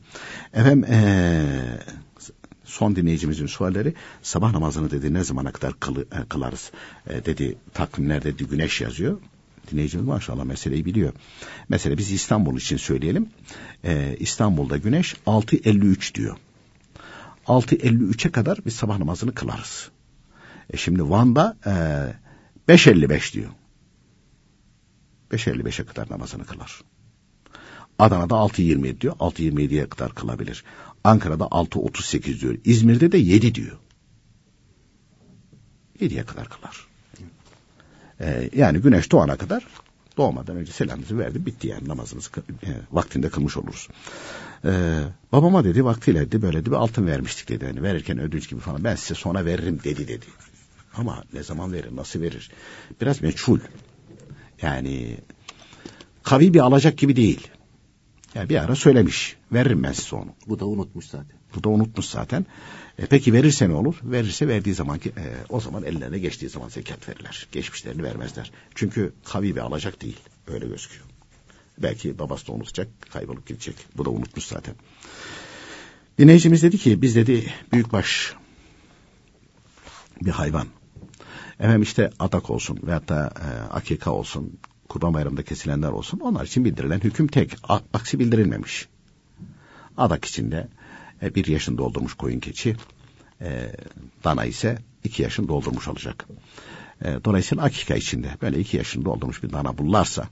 Efendim, 0.53 0.83
ee, 0.89 1.79
son 2.73 2.95
dinleyicimizin 2.95 3.47
sualleri, 3.47 3.93
sabah 4.21 4.51
namazını 4.51 4.91
dedi 4.91 5.13
ne 5.13 5.23
zamana 5.23 5.51
kadar 5.51 5.79
kılı, 5.79 6.01
e, 6.01 6.25
kılarız? 6.29 6.71
E, 7.07 7.25
dedi, 7.25 7.57
takvimlerde 7.73 8.33
dedi, 8.33 8.47
güneş 8.47 8.81
yazıyor. 8.81 9.21
Dinleyicimiz 9.71 10.07
maşallah 10.07 10.43
meseleyi 10.43 10.85
biliyor. 10.85 11.13
Mesela 11.69 11.97
biz 11.97 12.11
İstanbul 12.11 12.57
için 12.57 12.77
söyleyelim. 12.77 13.29
E, 13.83 14.15
İstanbul'da 14.19 14.77
güneş 14.77 15.15
6.53 15.25 16.15
diyor. 16.15 16.37
6.53'e 17.45 18.31
kadar 18.31 18.59
biz 18.65 18.75
sabah 18.75 18.97
namazını 18.97 19.33
kılarız. 19.33 19.89
E 20.69 20.77
şimdi 20.77 21.09
Van'da 21.09 21.57
e, 21.65 22.73
5.55 22.73 23.33
diyor. 23.33 23.49
5.55'e 25.31 25.85
kadar 25.85 26.11
namazını 26.11 26.45
kılar. 26.45 26.81
Adana'da 27.99 28.35
6.27 28.35 29.01
diyor. 29.01 29.15
6.27'ye 29.15 29.89
kadar 29.89 30.15
kılabilir. 30.15 30.63
Ankara'da 31.03 31.43
6.38 31.43 32.39
diyor. 32.39 32.57
İzmir'de 32.65 33.11
de 33.11 33.17
7 33.17 33.55
diyor. 33.55 33.77
7'ye 35.99 36.25
kadar 36.25 36.49
kılar. 36.49 36.87
Ee, 38.21 38.49
yani 38.55 38.79
güneş 38.79 39.11
doğana 39.11 39.35
kadar 39.35 39.67
doğmadan 40.17 40.57
önce 40.57 40.71
selamımızı 40.71 41.17
verdi 41.17 41.45
bitti 41.45 41.67
yani 41.67 41.87
namazımızı 41.87 42.29
e, 42.39 42.69
vaktinde 42.91 43.29
kılmış 43.29 43.57
oluruz. 43.57 43.87
Ee, 44.65 45.03
babama 45.31 45.63
dedi 45.63 45.85
vaktiyle 45.85 46.19
dedi 46.19 46.41
böyle 46.41 46.65
bir 46.65 46.71
altın 46.71 47.07
vermiştik 47.07 47.49
dedi. 47.49 47.65
Yani 47.65 47.83
verirken 47.83 48.19
ödünç 48.19 48.49
gibi 48.49 48.59
falan 48.59 48.83
ben 48.83 48.95
size 48.95 49.15
sonra 49.15 49.45
veririm 49.45 49.79
dedi 49.83 50.07
dedi. 50.07 50.25
Ama 50.95 51.23
ne 51.33 51.43
zaman 51.43 51.73
verir 51.73 51.95
nasıl 51.95 52.21
verir 52.21 52.51
biraz 53.01 53.21
meçhul. 53.21 53.59
Yani 54.61 55.17
kavi 56.23 56.53
bir 56.53 56.59
alacak 56.59 56.97
gibi 56.97 57.15
değil. 57.15 57.47
Yani 58.35 58.49
bir 58.49 58.57
ara 58.57 58.75
söylemiş 58.75 59.35
veririm 59.51 59.83
ben 59.83 59.91
size 59.91 60.15
onu. 60.15 60.35
Bu 60.47 60.59
da 60.59 60.65
unutmuş 60.65 61.05
zaten. 61.05 61.37
Bu 61.55 61.63
da 61.63 61.69
unutmuş 61.69 62.05
zaten. 62.05 62.45
E, 62.99 63.05
peki 63.05 63.33
verirse 63.33 63.69
ne 63.69 63.73
olur? 63.73 63.95
Verirse 64.03 64.47
verdiği 64.47 64.73
zaman 64.73 64.99
ki 64.99 65.09
e, 65.09 65.23
o 65.49 65.59
zaman 65.59 65.83
ellerine 65.83 66.19
geçtiği 66.19 66.49
zaman 66.49 66.69
zekat 66.69 67.09
verirler. 67.09 67.47
Geçmişlerini 67.51 68.03
vermezler. 68.03 68.51
Çünkü 68.75 69.13
kavi 69.23 69.55
bir 69.55 69.61
alacak 69.61 70.01
değil. 70.01 70.19
Öyle 70.47 70.67
gözüküyor. 70.67 71.05
Belki 71.77 72.19
babası 72.19 72.47
da 72.47 72.51
unutacak, 72.51 72.87
kaybolup 73.09 73.47
gidecek. 73.47 73.75
Bu 73.97 74.05
da 74.05 74.09
unutmuş 74.09 74.45
zaten. 74.45 74.75
Dinleyicimiz 76.19 76.63
dedi 76.63 76.77
ki 76.77 77.01
biz 77.01 77.15
dedi 77.15 77.53
büyükbaş 77.71 78.33
bir 80.21 80.31
hayvan. 80.31 80.67
Efendim 81.59 81.81
işte 81.81 82.09
adak 82.19 82.49
olsun 82.49 82.79
veyahut 82.83 83.09
da 83.09 83.33
e, 83.41 83.73
akika 83.73 84.11
olsun, 84.11 84.59
kurban 84.93 85.13
bayramında 85.13 85.43
kesilenler 85.43 85.89
olsun 85.89 86.19
onlar 86.19 86.45
için 86.45 86.65
bildirilen 86.65 86.99
hüküm 86.99 87.27
tek. 87.27 87.55
Aksi 87.93 88.19
bildirilmemiş. 88.19 88.87
Adak 89.97 90.25
içinde 90.25 90.67
e, 91.21 91.35
bir 91.35 91.45
yaşını 91.45 91.77
doldurmuş 91.77 92.13
koyun 92.13 92.39
keçi, 92.39 92.75
e, 93.41 93.71
dana 94.23 94.45
ise 94.45 94.77
iki 95.03 95.23
yaşını 95.23 95.47
doldurmuş 95.47 95.87
olacak. 95.87 96.25
E, 97.01 97.17
dolayısıyla 97.25 97.63
akika 97.63 97.95
içinde 97.95 98.27
böyle 98.41 98.59
iki 98.59 98.77
yaşını 98.77 99.05
doldurmuş 99.05 99.43
bir 99.43 99.51
dana 99.51 99.77
bullarsa, 99.77 100.27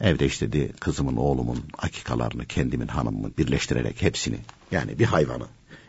evde 0.00 0.26
işte 0.26 0.68
kızımın, 0.80 1.16
oğlumun 1.16 1.64
akikalarını, 1.78 2.46
kendimin, 2.46 2.88
hanımımın 2.88 3.34
birleştirerek 3.38 4.02
hepsini, 4.02 4.38
yani 4.70 4.98
bir 4.98 5.04
hayvanı, 5.04 5.46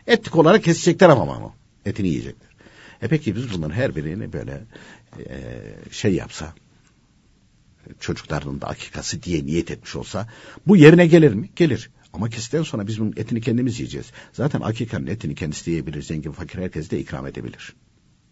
etlik 0.07 0.35
olarak 0.35 0.63
kesecekler 0.63 1.09
ama 1.09 1.23
onu, 1.23 1.51
etini 1.85 2.07
yiyecekler. 2.07 2.49
E 3.01 3.07
peki 3.07 3.35
biz 3.35 3.53
bunların 3.53 3.75
her 3.75 3.95
birini 3.95 4.33
böyle 4.33 4.61
e, 5.19 5.65
şey 5.91 6.13
yapsa, 6.13 6.53
çocuklarının 7.99 8.61
da 8.61 8.67
akikası 8.67 9.23
diye 9.23 9.45
niyet 9.45 9.71
etmiş 9.71 9.95
olsa 9.95 10.27
bu 10.67 10.77
yerine 10.77 11.07
gelir 11.07 11.33
mi? 11.33 11.49
Gelir. 11.55 11.89
Ama 12.13 12.29
kesitten 12.29 12.63
sonra 12.63 12.87
biz 12.87 12.99
bunun 12.99 13.13
etini 13.17 13.41
kendimiz 13.41 13.79
yiyeceğiz. 13.79 14.11
Zaten 14.33 14.61
akikanın 14.61 15.07
etini 15.07 15.35
kendisi 15.35 15.71
yiyebilir. 15.71 16.01
Zengin 16.01 16.31
fakir 16.31 16.59
herkes 16.59 16.91
de 16.91 16.99
ikram 16.99 17.27
edebilir. 17.27 17.73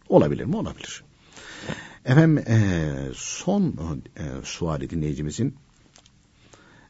Olabilir 0.09 0.45
mi? 0.45 0.55
Olabilir. 0.55 1.03
Efendim 2.05 2.37
e, 2.37 2.59
son 3.15 3.75
e, 4.17 4.23
suali 4.43 4.89
dinleyicimizin 4.89 5.55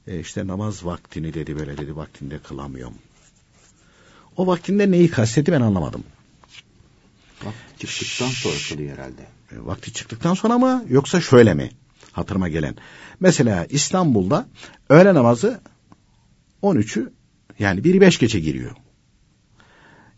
e, 0.08 0.20
işte 0.20 0.48
namaz 0.48 0.86
vaktini 0.86 1.34
dedi 1.34 1.60
böyle 1.60 1.78
dedi 1.78 1.96
vaktinde 1.96 2.40
kılamıyorum. 2.40 2.98
O 4.38 4.48
vaktinde 4.48 4.92
neyi 4.92 5.10
kastetti 5.10 5.52
ben 5.52 5.62
anlamadım. 5.62 6.04
Vakti 7.44 7.88
çıktıktan 7.88 8.30
sonra 8.30 8.56
kılıyor 8.70 8.98
herhalde. 8.98 9.22
E, 9.52 9.66
vakti 9.66 9.94
çıktıktan 9.94 10.34
sonra 10.34 10.58
mı 10.58 10.86
yoksa 10.90 11.22
şöyle 11.22 11.54
mi? 11.54 11.70
Hatırıma 12.18 12.50
gelen. 12.50 12.76
Mesela 13.20 13.66
İstanbul'da 13.70 14.48
öğle 14.90 15.14
namazı 15.14 15.62
13'ü 16.64 17.12
yani 17.60 17.80
1'i 17.80 18.02
5 18.02 18.20
geçe 18.20 18.40
giriyor. 18.40 18.72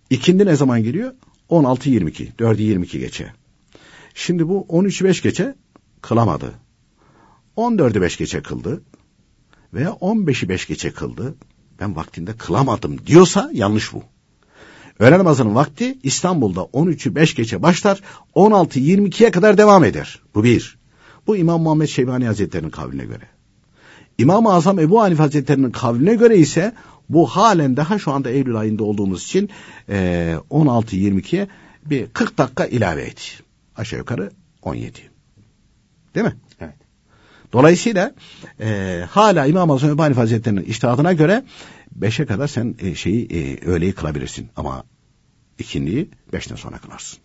İkindi 0.09 0.45
ne 0.45 0.55
zaman 0.55 0.83
giriyor? 0.83 1.13
16.22, 1.49 2.35
4'ü 2.35 2.61
22 2.61 2.99
geçe. 2.99 3.33
Şimdi 4.13 4.47
bu 4.47 4.65
13'ü 4.69 5.05
5 5.05 5.21
geçe 5.21 5.55
kılamadı. 6.01 6.53
14'ü 7.57 8.01
5 8.01 8.17
geçe 8.17 8.41
kıldı. 8.41 8.83
Veya 9.73 9.89
15'i 9.89 10.49
5 10.49 10.67
geçe 10.67 10.91
kıldı. 10.91 11.35
Ben 11.79 11.95
vaktinde 11.95 12.33
kılamadım 12.33 13.05
diyorsa 13.05 13.49
yanlış 13.53 13.93
bu. 13.93 14.03
Öğle 14.99 15.17
namazının 15.17 15.55
vakti 15.55 15.99
İstanbul'da 16.03 16.61
13'ü 16.61 17.15
5 17.15 17.35
geçe 17.35 17.61
başlar, 17.61 18.01
16.22'ye 18.35 19.31
kadar 19.31 19.57
devam 19.57 19.83
eder. 19.83 20.19
Bu 20.35 20.43
bir. 20.43 20.78
Bu 21.29 21.37
İmam 21.37 21.61
Muhammed 21.61 21.87
Şeybani 21.87 22.25
Hazretleri'nin 22.25 22.69
kavline 22.69 23.05
göre. 23.05 23.23
İmam-ı 24.17 24.53
Azam 24.53 24.79
Ebu 24.79 25.01
Hanife 25.01 25.23
Hazretleri'nin 25.23 25.71
kavline 25.71 26.15
göre 26.15 26.37
ise 26.37 26.73
bu 27.09 27.27
halen 27.27 27.77
daha 27.77 27.99
şu 27.99 28.11
anda 28.11 28.29
Eylül 28.29 28.55
ayında 28.55 28.83
olduğumuz 28.83 29.23
için 29.23 29.49
e, 29.89 30.35
16.22'ye 30.49 31.47
bir 31.85 32.07
40 32.07 32.37
dakika 32.37 32.65
ilave 32.65 33.01
et. 33.01 33.41
Aşağı 33.75 33.99
yukarı 33.99 34.31
17. 34.61 34.99
Değil 36.15 36.25
mi? 36.25 36.35
Evet. 36.59 36.75
Dolayısıyla 37.53 38.15
e, 38.59 39.01
hala 39.09 39.45
İmam-ı 39.45 39.73
Azam 39.73 39.89
Ebu 39.89 40.03
Hanife 40.03 40.19
Hazretleri'nin 40.19 40.61
iştihadına 40.61 41.13
göre 41.13 41.43
5'e 41.99 42.25
kadar 42.25 42.47
sen 42.47 42.75
e, 42.79 42.95
şeyi 42.95 43.27
e, 43.27 43.65
öğleyi 43.65 43.93
kılabilirsin. 43.93 44.47
Ama 44.55 44.83
ikinliği 45.59 46.09
5'ten 46.33 46.55
sonra 46.55 46.77
kılarsın. 46.77 47.19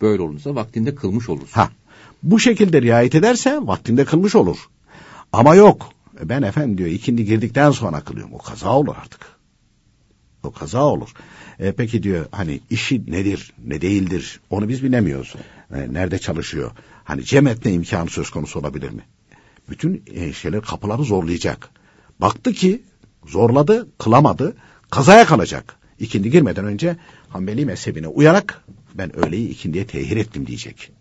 Böyle 0.00 0.22
olursa 0.22 0.54
vaktinde 0.54 0.94
kılmış 0.94 1.28
olursun. 1.28 1.52
Ha, 1.52 1.70
bu 2.22 2.40
şekilde 2.40 2.82
riayet 2.82 3.14
ederse 3.14 3.58
vaktinde 3.62 4.04
kılmış 4.04 4.34
olur. 4.34 4.58
Ama 5.32 5.54
yok. 5.54 5.90
Ben 6.22 6.42
efendim 6.42 6.78
diyor 6.78 6.90
ikindi 6.90 7.24
girdikten 7.24 7.70
sonra 7.70 8.00
kılıyorum. 8.00 8.34
O 8.34 8.38
kaza 8.38 8.72
olur 8.72 8.94
artık. 9.00 9.20
O 10.42 10.52
kaza 10.52 10.84
olur. 10.84 11.08
E, 11.58 11.72
peki 11.72 12.02
diyor 12.02 12.26
hani 12.32 12.60
işi 12.70 13.12
nedir, 13.12 13.52
ne 13.64 13.80
değildir 13.80 14.40
onu 14.50 14.68
biz 14.68 14.82
bilemiyoruz. 14.82 15.34
E, 15.74 15.92
nerede 15.92 16.18
çalışıyor? 16.18 16.70
Hani 17.04 17.24
cem 17.24 17.46
etme 17.46 17.72
imkanı 17.72 18.10
söz 18.10 18.30
konusu 18.30 18.58
olabilir 18.58 18.90
mi? 18.90 19.02
Bütün 19.70 20.02
e, 20.14 20.32
şeyler 20.32 20.60
kapıları 20.60 21.02
zorlayacak. 21.02 21.70
Baktı 22.20 22.52
ki 22.52 22.82
zorladı, 23.26 23.88
kılamadı, 23.98 24.56
kazaya 24.90 25.24
kalacak. 25.26 25.76
İkindi 25.98 26.30
girmeden 26.30 26.64
önce 26.64 26.96
Hanbeli 27.28 27.66
mezhebine 27.66 28.08
uyarak 28.08 28.64
ben 28.94 29.16
öğleyi 29.16 29.48
ikindiye 29.48 29.86
tehir 29.86 30.16
ettim 30.16 30.46
diyecek. 30.46 30.92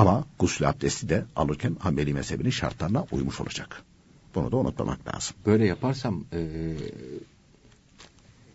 Ama 0.00 0.24
gusül 0.38 0.68
abdesti 0.68 1.08
de 1.08 1.24
alırken 1.36 1.76
Hanbeli 1.80 2.14
mezhebinin 2.14 2.50
şartlarına 2.50 3.04
uymuş 3.12 3.40
olacak. 3.40 3.82
Bunu 4.34 4.52
da 4.52 4.56
unutmamak 4.56 5.14
lazım. 5.14 5.36
Böyle 5.46 5.66
yaparsam 5.66 6.24
e, 6.32 6.40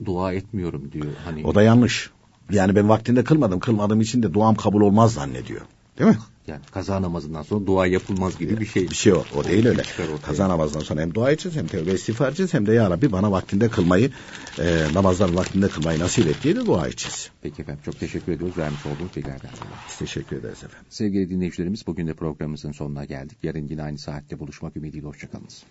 dua 0.06 0.34
etmiyorum 0.34 0.92
diyor. 0.92 1.14
Hani 1.26 1.46
O 1.46 1.56
da 1.56 1.64
yanlış. 1.64 2.10
Yani 2.52 2.76
ben 2.76 2.90
vaktinde 2.90 3.24
kılmadım. 3.24 3.60
Kılmadığım 3.60 4.02
için 4.02 4.24
de 4.24 4.34
duam 4.34 4.56
kabul 4.56 4.82
olmaz 4.82 5.14
zannediyor. 5.14 5.62
Değil 6.00 6.10
mi? 6.10 6.18
Yani 6.48 6.62
kaza 6.72 7.02
namazından 7.02 7.44
sonra 7.44 7.66
dua 7.66 7.88
yapılmaz 7.88 8.38
gibi 8.38 8.60
bir 8.60 8.66
şey. 8.66 8.90
Bir 8.90 8.96
şey 8.96 9.14
o. 9.14 9.24
O 9.36 9.44
değil 9.44 9.68
öyle. 9.68 9.84
Çıkar 9.84 10.04
ortaya. 10.04 10.22
Kaza 10.22 10.50
namazından 10.50 10.84
sonra 10.84 11.02
hem 11.02 11.14
dua 11.14 11.32
edeceğiz 11.32 11.58
hem 11.58 11.68
tevbe 11.68 11.94
istiğfar 11.94 12.28
edeceğiz 12.28 12.54
hem 12.54 12.66
de 12.66 12.74
ya 12.74 12.90
Rabbi 12.90 13.12
bana 13.12 13.32
vaktinde 13.32 13.70
kılmayı 13.70 14.12
e, 14.60 14.86
namazlar 14.94 15.34
vaktinde 15.34 15.68
kılmayı 15.68 16.00
nasip 16.00 16.28
et 16.28 16.44
diye 16.44 16.56
de 16.56 16.66
dua 16.66 16.88
edeceğiz. 16.88 17.30
Peki 17.42 17.62
efendim 17.62 17.82
çok 17.86 18.00
teşekkür 18.00 18.32
ediyoruz 18.32 18.58
vermiş 18.58 18.86
olduğunuz 18.86 19.16
bilgilerden. 19.16 19.50
Biz 19.90 19.98
teşekkür 19.98 20.38
ederiz 20.38 20.58
efendim. 20.58 20.88
Sevgili 20.90 21.30
dinleyicilerimiz 21.30 21.88
bugün 21.88 22.08
de 22.08 22.14
programımızın 22.14 22.72
sonuna 22.72 23.06
geldik. 23.06 23.38
Yarın 23.44 23.68
yine 23.68 23.84
aynı 23.84 23.98
saatte 23.98 24.40
buluşmak 24.40 24.78
ümidiyle 24.78 25.08
hoşçakalınız. 25.08 25.64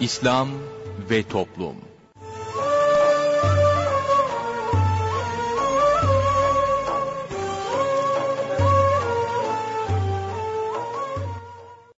İslam 0.00 0.48
ve 1.10 1.22
Toplum 1.22 1.76